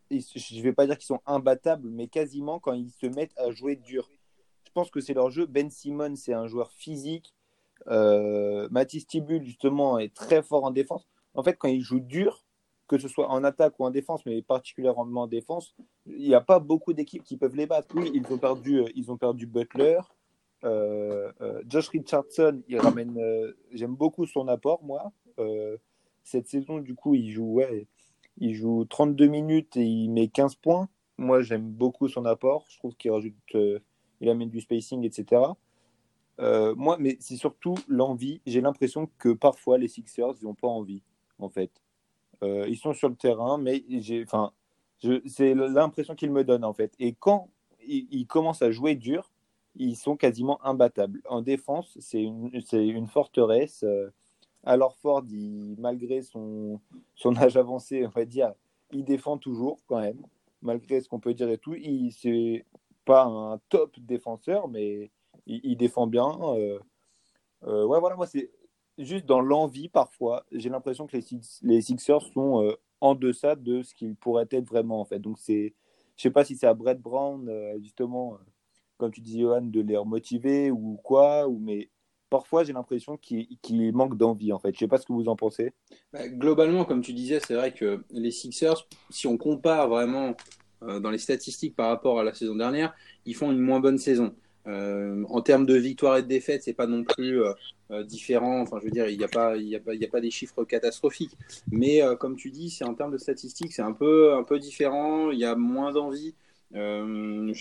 je 0.09 0.55
ne 0.57 0.61
vais 0.63 0.73
pas 0.73 0.87
dire 0.87 0.97
qu'ils 0.97 1.05
sont 1.05 1.21
imbattables, 1.27 1.87
mais 1.87 2.07
quasiment 2.07 2.59
quand 2.59 2.73
ils 2.73 2.89
se 2.89 3.05
mettent 3.05 3.37
à 3.37 3.51
jouer 3.51 3.75
dur. 3.75 4.09
Je 4.65 4.71
pense 4.71 4.89
que 4.89 5.01
c'est 5.01 5.13
leur 5.13 5.29
jeu. 5.29 5.45
Ben 5.45 5.69
Simon, 5.69 6.15
c'est 6.15 6.33
un 6.33 6.47
joueur 6.47 6.71
physique. 6.71 7.35
Euh, 7.85 8.67
Mathis 8.71 9.05
Tibul, 9.05 9.43
justement, 9.43 9.99
est 9.99 10.11
très 10.11 10.41
fort 10.41 10.63
en 10.63 10.71
défense. 10.71 11.07
En 11.35 11.43
fait, 11.43 11.57
quand 11.59 11.67
ils 11.67 11.81
jouent 11.81 11.99
dur, 11.99 12.43
que 12.87 12.97
ce 12.97 13.07
soit 13.07 13.29
en 13.29 13.43
attaque 13.43 13.79
ou 13.79 13.85
en 13.85 13.91
défense, 13.91 14.25
mais 14.25 14.41
particulièrement 14.41 15.21
en 15.21 15.27
défense, 15.27 15.75
il 16.07 16.27
n'y 16.27 16.33
a 16.33 16.41
pas 16.41 16.57
beaucoup 16.57 16.93
d'équipes 16.93 17.23
qui 17.23 17.37
peuvent 17.37 17.55
les 17.55 17.67
battre. 17.67 17.89
Oui, 17.93 18.09
ils 18.15 18.25
ont 18.33 18.39
perdu, 18.39 18.81
ils 18.95 19.11
ont 19.11 19.17
perdu 19.17 19.45
Butler, 19.45 19.99
euh, 20.63 20.67
euh, 20.67 20.98
Josh 21.69 21.89
Richardson, 21.89 22.61
il 22.67 22.79
ramène. 22.79 23.17
Euh, 23.17 23.53
j'aime 23.71 23.95
beaucoup 23.95 24.25
son 24.25 24.47
apport, 24.47 24.83
moi. 24.83 25.11
cette 26.23 26.47
saison, 26.47 26.79
du 26.79 26.95
coup, 26.95 27.15
il 27.15 27.31
joue, 27.31 27.61
il 28.37 28.53
joue 28.53 28.85
32 28.85 29.27
minutes 29.27 29.77
et 29.77 29.85
il 29.85 30.09
met 30.09 30.27
15 30.27 30.55
points. 30.55 30.89
Moi, 31.17 31.41
j'aime 31.41 31.69
beaucoup 31.69 32.07
son 32.07 32.25
apport. 32.25 32.65
Je 32.69 32.77
trouve 32.77 32.95
qu'il 32.95 33.11
rajoute, 33.11 33.33
il 33.53 34.29
amène 34.29 34.49
du 34.49 34.61
spacing, 34.61 35.03
etc. 35.05 35.41
moi, 36.39 36.97
mais 36.99 37.17
c'est 37.19 37.37
surtout 37.37 37.75
l'envie. 37.87 38.41
J'ai 38.45 38.61
l'impression 38.61 39.09
que 39.17 39.29
parfois 39.29 39.77
les 39.77 39.87
Sixers, 39.87 40.33
ils 40.41 40.45
n'ont 40.45 40.55
pas 40.55 40.67
envie, 40.67 41.03
en 41.39 41.49
fait. 41.49 41.71
ils 42.41 42.77
sont 42.77 42.93
sur 42.93 43.09
le 43.09 43.15
terrain, 43.15 43.57
mais 43.57 43.83
j'ai, 43.89 44.23
enfin, 44.23 44.51
c'est 45.25 45.53
l'impression 45.53 46.15
qu'ils 46.15 46.31
me 46.31 46.43
donnent, 46.43 46.65
en 46.65 46.73
fait. 46.73 46.93
Et 46.99 47.13
quand 47.13 47.49
ils 47.87 48.27
commencent 48.27 48.61
à 48.61 48.71
jouer 48.71 48.95
dur, 48.95 49.31
ils 49.79 49.95
sont 49.95 50.17
quasiment 50.17 50.63
imbattables. 50.63 51.21
En 51.27 51.41
défense, 51.41 51.97
c'est 51.99 52.21
une, 52.21 53.07
forteresse. 53.07 53.83
Euh, 53.83 54.11
alors 54.63 54.97
Ford, 54.97 55.23
malgré 55.77 56.21
son, 56.21 56.81
âge 57.37 57.55
avancé, 57.57 58.05
on 58.05 58.09
va 58.09 58.25
dire, 58.25 58.53
il 58.91 59.05
défend 59.05 59.37
toujours 59.37 59.79
quand 59.87 60.01
même, 60.01 60.21
malgré 60.61 60.99
ce 60.99 61.07
qu'on 61.07 61.21
peut 61.21 61.33
dire 61.33 61.49
et 61.49 61.57
tout. 61.57 61.75
Il 61.75 62.11
c'est 62.11 62.65
pas 63.05 63.23
un 63.23 63.57
top 63.69 63.97
défenseur, 63.99 64.67
mais 64.67 65.11
il, 65.47 65.77
défend 65.77 66.07
bien. 66.07 66.37
Euh, 66.41 66.79
euh, 67.63 67.85
ouais, 67.85 67.99
voilà, 67.99 68.17
moi 68.17 68.27
c'est 68.27 68.51
juste 68.97 69.25
dans 69.25 69.39
l'envie 69.39 69.87
parfois, 69.87 70.45
j'ai 70.51 70.69
l'impression 70.69 71.07
que 71.07 71.15
les, 71.15 71.21
Six- 71.21 71.61
les 71.63 71.81
Sixers 71.81 72.21
sont 72.33 72.75
en 72.99 73.15
deçà 73.15 73.55
de 73.55 73.81
ce 73.81 73.95
qu'ils 73.95 74.15
pourraient 74.17 74.47
être 74.51 74.67
vraiment 74.67 74.99
en 74.99 75.05
fait. 75.05 75.19
Donc 75.19 75.39
c'est, 75.39 75.73
je 76.17 76.21
sais 76.21 76.31
pas 76.31 76.43
si 76.43 76.57
c'est 76.57 76.67
à 76.67 76.73
Brett 76.73 76.99
Brown 76.99 77.49
justement, 77.79 78.37
comme 78.99 79.11
tu 79.11 79.21
dis 79.21 79.39
Johan, 79.39 79.61
de 79.61 79.81
les 79.81 79.97
remotiver 79.97 80.69
ou 80.69 80.99
quoi, 81.03 81.47
ou 81.47 81.57
mais 81.57 81.89
parfois 82.29 82.63
j'ai 82.63 82.73
l'impression 82.73 83.17
qu'il 83.17 83.47
qu'il 83.61 83.91
manque 83.93 84.17
d'envie 84.17 84.53
en 84.53 84.59
fait. 84.59 84.73
Je 84.73 84.79
sais 84.79 84.87
pas 84.87 84.97
ce 84.97 85.05
que 85.05 85.13
vous 85.13 85.29
en 85.29 85.35
pensez. 85.35 85.73
Bah, 86.13 86.27
globalement, 86.27 86.85
comme 86.85 87.01
tu 87.01 87.13
disais, 87.13 87.39
c'est 87.39 87.55
vrai 87.55 87.73
que 87.73 88.03
les 88.11 88.31
Sixers, 88.31 88.87
si 89.09 89.25
on 89.25 89.37
compare 89.37 89.87
vraiment 89.87 90.35
euh, 90.83 90.99
dans 90.99 91.09
les 91.09 91.17
statistiques 91.17 91.75
par 91.75 91.87
rapport 91.87 92.19
à 92.19 92.23
la 92.23 92.33
saison 92.33 92.55
dernière, 92.55 92.93
ils 93.25 93.35
font 93.35 93.51
une 93.51 93.59
moins 93.59 93.79
bonne 93.79 93.97
saison. 93.97 94.35
Euh, 94.67 95.23
en 95.29 95.41
termes 95.41 95.65
de 95.65 95.75
victoires 95.75 96.17
et 96.17 96.21
de 96.21 96.27
défaites, 96.27 96.61
c'est 96.63 96.73
pas 96.73 96.85
non 96.85 97.03
plus 97.03 97.41
euh, 97.41 98.03
différent. 98.03 98.61
Enfin, 98.61 98.77
je 98.79 98.85
veux 98.85 98.91
dire, 98.91 99.07
il 99.07 99.17
n'y 99.17 99.23
a 99.23 99.29
pas, 99.29 99.53
a 99.53 99.55
a 99.55 100.07
pas 100.11 100.21
des 100.21 100.29
chiffres 100.29 100.65
catastrophiques. 100.65 101.35
Mais 101.71 102.01
comme 102.19 102.35
tu 102.35 102.51
dis, 102.51 102.69
c'est 102.69 102.83
en 102.83 102.93
termes 102.93 103.13
de 103.13 103.17
statistiques, 103.17 103.71
c'est 103.71 103.81
un 103.81 103.93
peu, 103.93 104.33
un 104.33 104.43
peu 104.43 104.59
différent. 104.59 105.31
Il 105.31 105.39
y 105.39 105.45
a 105.45 105.55
moins 105.55 105.93
d'envie. 105.93 106.35
Euh, 106.75 107.51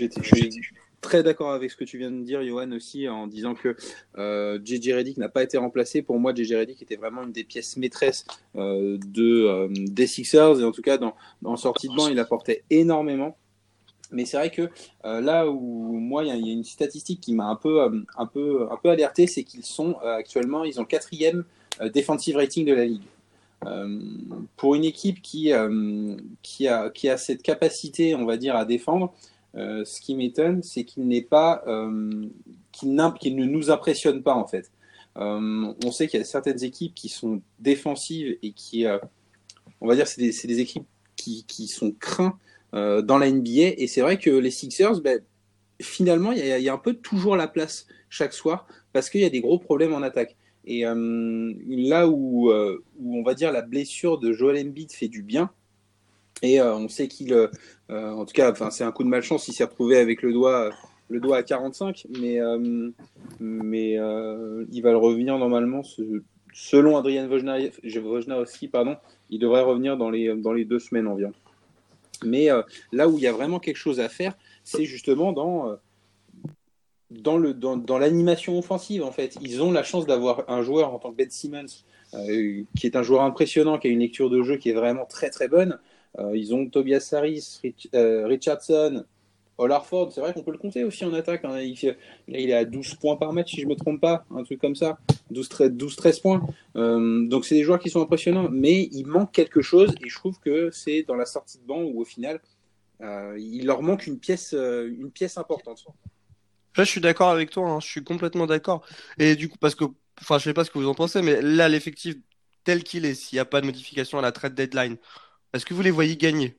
très 1.00 1.22
d'accord 1.22 1.52
avec 1.52 1.70
ce 1.70 1.76
que 1.76 1.84
tu 1.84 1.98
viens 1.98 2.11
de 2.11 2.22
dire, 2.22 2.42
Johan, 2.42 2.70
aussi, 2.72 3.08
en 3.08 3.26
disant 3.26 3.54
que 3.54 3.76
euh, 4.18 4.58
JJ 4.64 4.92
Redick 4.94 5.16
n'a 5.16 5.28
pas 5.28 5.42
été 5.42 5.56
remplacé. 5.58 6.02
Pour 6.02 6.18
moi, 6.18 6.34
JJ 6.34 6.54
Redick 6.54 6.82
était 6.82 6.96
vraiment 6.96 7.22
une 7.22 7.32
des 7.32 7.44
pièces 7.44 7.76
maîtresses 7.76 8.24
euh, 8.56 8.98
de, 9.06 9.44
euh, 9.46 9.68
des 9.70 10.06
Sixers. 10.06 10.61
Et 10.61 10.64
en 10.64 10.72
tout 10.72 10.82
cas, 10.82 10.98
dans, 10.98 11.14
en 11.44 11.56
sortie 11.56 11.88
de 11.88 11.94
banc, 11.94 12.08
il 12.08 12.18
apportait 12.18 12.64
énormément. 12.70 13.37
Mais 14.11 14.24
c'est 14.24 14.38
vrai 14.38 14.50
que 14.50 14.70
euh, 15.04 15.20
là 15.20 15.48
où 15.48 15.92
moi, 15.98 16.24
il 16.24 16.28
y, 16.28 16.30
a- 16.30 16.52
une 16.52 16.64
statistique 16.64 17.20
qui 17.20 17.34
m'a 17.34 17.46
un 17.46 17.56
peu, 17.56 17.82
un 18.16 18.26
peu, 18.26 18.66
un 18.70 18.76
peu 18.76 18.88
alerté, 18.88 19.26
c'est 19.26 19.44
qu'ils 19.44 19.64
sont 19.64 19.96
actuellement, 19.98 20.64
ils 20.64 20.80
ont 20.80 20.84
quatrième 20.84 21.44
defensive 21.94 22.37
rating 22.37 22.64
de 22.64 22.72
la 22.74 22.87
ligue. 22.87 23.02
Pour 24.56 24.74
une 24.76 24.84
équipe 24.84 25.20
qui, 25.20 25.52
qui, 26.42 26.68
a, 26.68 26.90
qui 26.90 27.08
a 27.11 27.18
cette 27.18 27.42
capacité, 27.42 28.14
on 28.14 28.24
va 28.24 28.38
dire, 28.38 28.56
à 28.56 28.64
défendre, 28.64 29.12
euh, 29.59 29.85
ce 29.85 30.01
qui 30.01 30.14
m'étonne, 30.14 30.62
c'est 30.62 30.85
qu'il 30.85 31.07
n'est 31.09 31.23
pas, 31.23 31.62
euh, 31.66 32.27
qu'il 32.73 32.94
ne 32.94 33.44
nous 33.44 33.71
impressionne 33.71 34.23
pas 34.23 34.35
en 34.35 34.47
fait. 34.47 34.71
Euh, 35.16 35.75
on 35.85 35.90
sait 35.90 36.07
qu'il 36.07 36.21
y 36.21 36.23
a 36.23 36.27
certaines 36.27 36.62
équipes 36.62 36.94
qui 36.94 37.09
sont 37.09 37.42
défensives 37.59 38.38
et 38.42 38.53
qui, 38.53 38.87
euh, 38.87 38.99
on 39.81 39.88
va 39.88 39.97
dire, 39.97 40.07
c'est 40.07 40.21
des, 40.21 40.61
équipes 40.61 40.87
qui, 41.16 41.44
qui 41.47 41.66
sont 41.66 41.90
craintes 41.90 42.37
dans 42.73 43.18
la 43.18 43.31
NBA. 43.31 43.75
Et 43.79 43.87
c'est 43.88 44.03
vrai 44.03 44.18
que 44.18 44.31
les 44.31 44.51
Sixers, 44.51 45.01
ben, 45.01 45.21
finalement, 45.81 46.33
il 46.33 46.38
y, 46.38 46.62
y 46.62 46.68
a 46.68 46.73
un 46.73 46.79
peu 46.79 46.94
toujours 46.94 47.35
la 47.35 47.49
place 47.49 47.87
chaque 48.11 48.35
soir 48.35 48.68
parce 48.92 49.11
qu'il 49.11 49.23
y 49.23 49.25
a 49.25 49.31
des 49.31 49.40
gros 49.40 49.59
problèmes 49.59 49.94
en 49.94 50.03
attaque. 50.03 50.37
Et 50.64 50.83
là 50.83 52.09
où, 52.09 52.53
où 52.53 53.18
on 53.18 53.23
va 53.23 53.35
dire 53.35 53.51
la 53.53 53.62
blessure 53.62 54.18
de 54.18 54.33
Joel 54.33 54.68
Embiid 54.68 54.92
fait 54.92 55.09
du 55.09 55.23
bien, 55.23 55.51
et 56.42 56.61
euh, 56.61 56.74
on 56.74 56.88
sait 56.88 57.09
qu'il, 57.09 57.33
euh, 57.33 57.48
euh, 57.90 58.11
en 58.12 58.24
tout 58.24 58.33
cas, 58.33 58.55
c'est 58.70 58.85
un 58.85 58.92
coup 58.92 59.05
de 59.05 59.09
malchance, 59.09 59.48
il 59.48 59.53
s'est 59.53 59.64
retrouvé 59.64 59.98
avec 59.98 60.22
le 60.22 60.33
doigt, 60.33 60.70
le 61.09 61.20
doigt 61.20 61.38
à 61.38 61.42
45, 61.42 62.07
mais, 62.20 62.38
mais 63.40 63.92
il 63.92 64.81
va 64.83 64.90
le 64.90 64.96
revenir 64.96 65.38
normalement, 65.38 65.83
selon 66.53 67.01
Wojna- 67.01 68.01
Wojnarowski, 68.01 68.68
pardon, 68.68 68.96
il 69.31 69.38
devrait 69.38 69.62
revenir 69.62 69.96
dans 69.96 70.11
les, 70.11 70.35
dans 70.37 70.53
les 70.53 70.64
deux 70.64 70.79
semaines 70.79 71.09
environ. 71.09 71.33
Mais 72.24 72.48
là 72.92 73.09
où 73.09 73.16
il 73.16 73.22
y 73.22 73.27
a 73.27 73.33
vraiment 73.33 73.59
quelque 73.59 73.77
chose 73.77 74.01
à 74.01 74.09
faire, 74.09 74.37
c'est 74.64 74.85
justement 74.85 75.33
dans, 75.33 75.77
dans, 77.11 77.38
le, 77.38 77.55
dans, 77.55 77.77
dans 77.77 77.98
l'animation 77.98 78.59
offensive, 78.59 79.03
en 79.03 79.12
fait. 79.12 79.38
Ils 79.40 79.62
ont 79.62 79.72
la 79.72 79.83
chance 79.83 80.05
d'avoir 80.05 80.44
un 80.51 80.62
joueur 80.62 80.92
en 80.92 80.98
tant 80.98 81.11
que 81.11 81.16
Ben 81.16 81.31
Simmons, 81.31 81.85
qui 82.12 82.87
est 82.87 82.96
un 82.96 83.03
joueur 83.03 83.22
impressionnant, 83.22 83.79
qui 83.79 83.88
a 83.88 83.90
une 83.90 84.01
lecture 84.01 84.29
de 84.29 84.42
jeu 84.42 84.57
qui 84.57 84.68
est 84.68 84.74
vraiment 84.74 85.07
très 85.07 85.31
très 85.31 85.48
bonne. 85.48 85.79
Euh, 86.18 86.37
ils 86.37 86.54
ont 86.54 86.68
Tobias 86.68 87.11
Harris, 87.12 87.61
Rich- 87.62 87.88
euh, 87.94 88.26
Richardson, 88.26 89.04
All 89.61 89.72
Harford, 89.72 90.12
c'est 90.12 90.20
vrai 90.20 90.33
qu'on 90.33 90.42
peut 90.42 90.52
le 90.52 90.59
compter 90.59 90.85
aussi 90.85 91.04
en 91.04 91.12
attaque. 91.14 91.44
hein. 91.44 91.59
Il, 91.61 91.96
il 92.28 92.50
est 92.50 92.54
à 92.54 92.64
12 92.64 92.94
points 92.94 93.16
par 93.16 93.33
match, 93.33 93.50
si 93.50 93.61
je 93.61 93.66
ne 93.66 93.70
me 93.70 93.74
trompe 93.76 94.00
pas, 94.00 94.24
un 94.35 94.44
truc 94.44 94.61
comme 94.61 94.76
ça. 94.76 94.98
12-13 95.31 96.20
points. 96.20 96.46
Euh, 96.76 97.26
donc, 97.26 97.44
c'est 97.44 97.57
des 97.57 97.64
joueurs 97.64 97.81
qui 97.81 97.90
sont 97.90 98.00
impressionnants, 98.00 98.48
mais 98.50 98.88
il 98.92 99.07
manque 99.07 99.33
quelque 99.33 99.61
chose, 99.61 99.94
et 100.02 100.09
je 100.09 100.14
trouve 100.14 100.38
que 100.40 100.70
c'est 100.70 101.02
dans 101.02 101.16
la 101.16 101.26
sortie 101.26 101.59
de 101.59 101.64
banc 101.64 101.83
où, 101.83 102.00
au 102.00 102.04
final, 102.04 102.40
euh, 103.02 103.37
il 103.38 103.66
leur 103.66 103.83
manque 103.83 104.07
une 104.07 104.18
pièce, 104.18 104.52
une 104.52 105.11
pièce 105.11 105.37
importante. 105.38 105.85
Là, 106.76 106.85
je 106.85 106.90
suis 106.90 107.00
d'accord 107.00 107.31
avec 107.31 107.50
toi, 107.50 107.68
hein, 107.68 107.81
je 107.81 107.87
suis 107.87 108.04
complètement 108.04 108.46
d'accord. 108.46 108.87
Et 109.18 109.35
du 109.35 109.48
coup, 109.48 109.59
parce 109.59 109.74
que, 109.74 109.85
enfin, 110.20 110.38
je 110.38 110.44
sais 110.44 110.54
pas 110.54 110.64
ce 110.64 110.70
que 110.70 110.78
vous 110.78 110.88
en 110.88 110.94
pensez, 110.94 111.20
mais 111.22 111.42
là, 111.42 111.68
l'effectif 111.68 112.14
tel 112.64 112.85
qu'il 112.85 113.04
est, 113.04 113.14
s'il 113.14 113.37
n'y 113.37 113.40
a 113.40 113.44
pas 113.44 113.61
de 113.61 113.66
modification 113.66 114.18
à 114.18 114.22
la 114.22 114.31
trade 114.33 114.54
deadline, 114.54 114.96
est-ce 115.52 115.66
que 115.66 115.74
vous 115.74 115.82
les 115.82 115.90
voyez 115.90 116.16
gagner? 116.16 116.56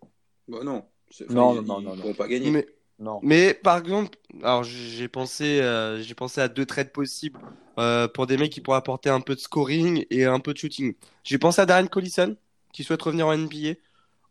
Bon, 0.47 0.63
non. 0.63 0.83
Non, 1.29 1.53
ils- 1.53 1.65
non, 1.65 1.81
non, 1.81 1.95
ne 1.95 1.97
non. 1.97 2.03
vont 2.03 2.13
pas 2.13 2.27
gagner. 2.27 2.51
Mais, 2.51 2.67
Non. 2.99 3.19
mais 3.23 3.53
par 3.53 3.77
exemple, 3.77 4.17
alors 4.43 4.63
j'ai 4.63 5.07
pensé, 5.07 5.59
euh, 5.61 6.01
j'ai 6.01 6.15
pensé 6.15 6.41
à 6.41 6.47
deux 6.47 6.65
trades 6.65 6.91
possibles 6.91 7.39
euh, 7.79 8.07
pour 8.07 8.27
des 8.27 8.37
mecs 8.37 8.51
qui 8.51 8.61
pourraient 8.61 8.77
apporter 8.77 9.09
un 9.09 9.21
peu 9.21 9.35
de 9.35 9.39
scoring 9.39 10.05
et 10.09 10.25
un 10.25 10.39
peu 10.39 10.53
de 10.53 10.57
shooting. 10.57 10.93
J'ai 11.23 11.37
pensé 11.37 11.61
à 11.61 11.65
Darren 11.65 11.87
Collison, 11.87 12.35
qui 12.73 12.83
souhaite 12.83 13.01
revenir 13.01 13.27
en 13.27 13.33
NBA, 13.33 13.75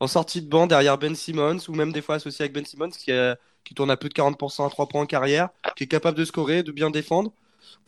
en 0.00 0.06
sortie 0.06 0.42
de 0.42 0.48
banc 0.48 0.66
derrière 0.66 0.98
Ben 0.98 1.14
Simmons, 1.14 1.58
ou 1.68 1.74
même 1.74 1.92
des 1.92 2.02
fois 2.02 2.16
associé 2.16 2.44
avec 2.44 2.52
Ben 2.52 2.64
Simmons, 2.64 2.90
qui, 2.90 3.10
euh, 3.12 3.34
qui 3.64 3.74
tourne 3.74 3.90
à 3.90 3.96
plus 3.96 4.08
de 4.08 4.14
40% 4.14 4.66
à 4.66 4.70
3 4.70 4.86
points 4.88 5.02
en 5.02 5.06
carrière, 5.06 5.48
qui 5.76 5.84
est 5.84 5.88
capable 5.88 6.16
de 6.18 6.24
scorer, 6.24 6.62
de 6.62 6.72
bien 6.72 6.90
défendre. 6.90 7.32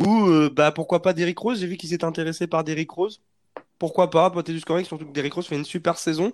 Ou 0.00 0.26
euh, 0.28 0.50
bah 0.50 0.72
pourquoi 0.72 1.02
pas 1.02 1.12
Derrick 1.12 1.38
Rose, 1.38 1.60
j'ai 1.60 1.66
vu 1.66 1.76
qu'il 1.76 1.88
s'était 1.90 2.04
intéressé 2.04 2.46
par 2.46 2.64
Derrick 2.64 2.90
Rose. 2.90 3.20
Pourquoi 3.80 4.10
pas 4.10 4.26
apporter 4.26 4.52
du 4.52 4.60
scoring, 4.60 4.84
surtout 4.84 5.06
que 5.06 5.12
Derrick 5.12 5.32
Rose 5.32 5.46
fait 5.46 5.56
une 5.56 5.64
super 5.64 5.98
saison 5.98 6.30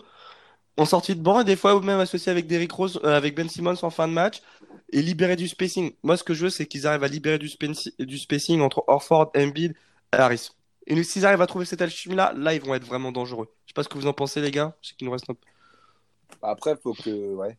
en 0.76 0.84
sortie 0.84 1.14
de 1.14 1.22
banc 1.22 1.40
et 1.40 1.44
des 1.44 1.56
fois 1.56 1.80
même 1.80 2.00
associé 2.00 2.30
avec 2.30 2.46
Derrick 2.46 2.72
Rose, 2.72 3.00
euh, 3.04 3.16
avec 3.16 3.34
Ben 3.34 3.48
Simmons 3.48 3.82
en 3.82 3.90
fin 3.90 4.08
de 4.08 4.12
match 4.12 4.42
et 4.92 5.00
libérer 5.00 5.36
du 5.36 5.48
spacing. 5.48 5.92
Moi, 6.02 6.16
ce 6.16 6.24
que 6.24 6.34
je 6.34 6.44
veux, 6.44 6.50
c'est 6.50 6.66
qu'ils 6.66 6.86
arrivent 6.86 7.04
à 7.04 7.08
libérer 7.08 7.38
du, 7.38 7.48
spacing 8.18 8.60
entre 8.60 8.84
Orford, 8.88 9.30
Embiid 9.36 9.74
et 10.12 10.16
Harris. 10.16 10.50
Et 10.86 11.02
s'ils 11.02 11.24
arrivent 11.24 11.40
à 11.40 11.46
trouver 11.46 11.64
cette 11.64 11.82
alchimie-là, 11.82 12.32
là, 12.36 12.52
ils 12.52 12.60
vont 12.60 12.74
être 12.74 12.84
vraiment 12.84 13.10
dangereux. 13.10 13.48
Je 13.64 13.70
sais 13.70 13.74
pas 13.74 13.84
ce 13.84 13.88
que 13.88 13.96
vous 13.96 14.06
en 14.06 14.12
pensez, 14.12 14.40
les 14.40 14.50
gars. 14.50 14.76
Je 14.82 14.88
sais 14.88 14.94
qu'il 14.96 15.06
nous 15.06 15.12
reste 15.12 15.30
un 15.30 15.34
peu. 15.34 15.46
Après, 16.42 16.76
faut 16.76 16.92
que, 16.94 17.34
ouais, 17.34 17.56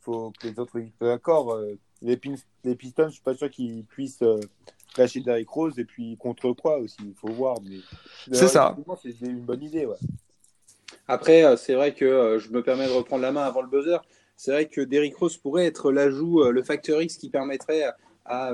faut 0.00 0.32
que 0.38 0.46
les 0.46 0.58
autres 0.58 0.72
soient 0.72 1.08
d'accord. 1.08 1.52
Euh, 1.52 1.78
Les, 2.02 2.16
Pistons, 2.16 3.08
je 3.08 3.14
suis 3.14 3.22
pas 3.22 3.34
sûr 3.34 3.50
qu'ils 3.50 3.84
puissent 3.84 4.22
euh, 4.22 4.40
lâcher 4.98 5.20
Derrick 5.20 5.48
Rose 5.48 5.78
et 5.78 5.84
puis 5.84 6.16
contre 6.16 6.52
quoi 6.52 6.78
aussi, 6.78 6.96
il 7.04 7.14
faut 7.14 7.28
voir. 7.28 7.56
Mais 7.62 7.76
C'est 8.32 8.48
ça. 8.48 8.76
C'est 9.02 9.26
une 9.26 9.40
bonne 9.40 9.62
idée, 9.62 9.86
ouais. 9.86 9.96
Après, 11.08 11.44
euh, 11.44 11.56
c'est 11.56 11.74
vrai 11.74 11.94
que 11.94 12.04
euh, 12.04 12.38
je 12.38 12.50
me 12.50 12.62
permets 12.62 12.86
de 12.86 12.92
reprendre 12.92 13.22
la 13.22 13.32
main 13.32 13.42
avant 13.42 13.62
le 13.62 13.68
buzzer. 13.68 13.98
C'est 14.36 14.52
vrai 14.52 14.66
que 14.66 14.80
Derrick 14.80 15.16
Rose 15.16 15.36
pourrait 15.36 15.66
être 15.66 15.92
l'ajout, 15.92 16.42
euh, 16.42 16.50
le 16.50 16.62
facteur 16.62 17.02
X 17.02 17.16
qui 17.16 17.28
permettrait 17.30 17.84
à, 18.24 18.52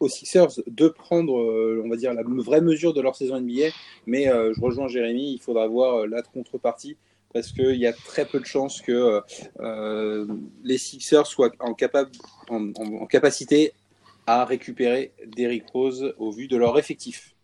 aux 0.00 0.08
Sixers 0.08 0.48
de 0.66 0.88
prendre, 0.88 1.34
on 1.84 1.88
va 1.88 1.94
dire, 1.96 2.12
la 2.14 2.22
vraie 2.24 2.60
mesure 2.60 2.92
de 2.94 3.00
leur 3.00 3.14
saison 3.14 3.38
NBA. 3.40 3.68
Mais 4.06 4.24
je 4.24 4.60
rejoins 4.60 4.88
Jérémy, 4.88 5.34
il 5.34 5.38
faudra 5.40 5.68
voir 5.68 6.06
la 6.08 6.20
contrepartie 6.22 6.96
parce 7.32 7.52
qu'il 7.52 7.76
y 7.76 7.86
a 7.86 7.92
très 7.92 8.24
peu 8.24 8.40
de 8.40 8.44
chances 8.44 8.80
que 8.80 9.20
euh, 9.60 10.26
les 10.64 10.78
Sixers 10.78 11.26
soient 11.26 11.50
en, 11.60 11.74
capable, 11.74 12.10
en, 12.48 12.70
en- 12.76 13.02
en 13.02 13.06
capacité 13.06 13.72
à 14.26 14.44
récupérer 14.44 15.12
Derrick 15.36 15.64
Rose 15.72 16.14
au 16.18 16.30
vu 16.30 16.48
de 16.48 16.56
leur 16.56 16.78
effectif. 16.78 17.34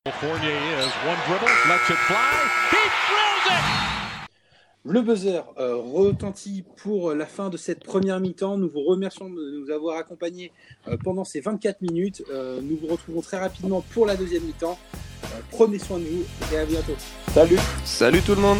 Le 4.82 5.02
buzzer 5.02 5.42
euh, 5.58 5.76
retentit 5.76 6.64
pour 6.78 7.12
la 7.12 7.26
fin 7.26 7.50
de 7.50 7.58
cette 7.58 7.84
première 7.84 8.18
mi-temps. 8.18 8.56
Nous 8.56 8.68
vous 8.70 8.82
remercions 8.82 9.28
de 9.28 9.60
nous 9.60 9.70
avoir 9.70 9.98
accompagnés 9.98 10.52
euh, 10.88 10.96
pendant 11.04 11.24
ces 11.24 11.40
24 11.40 11.82
minutes. 11.82 12.22
Euh, 12.30 12.60
nous 12.62 12.78
vous 12.78 12.86
retrouvons 12.86 13.20
très 13.20 13.38
rapidement 13.38 13.82
pour 13.92 14.06
la 14.06 14.16
deuxième 14.16 14.44
mi-temps. 14.44 14.78
Euh, 15.24 15.26
prenez 15.50 15.78
soin 15.78 15.98
de 15.98 16.04
vous 16.04 16.24
et 16.50 16.56
à 16.56 16.64
bientôt. 16.64 16.96
Salut 17.32 17.58
Salut 17.84 18.22
tout 18.22 18.34
le 18.34 18.40
monde! 18.40 18.58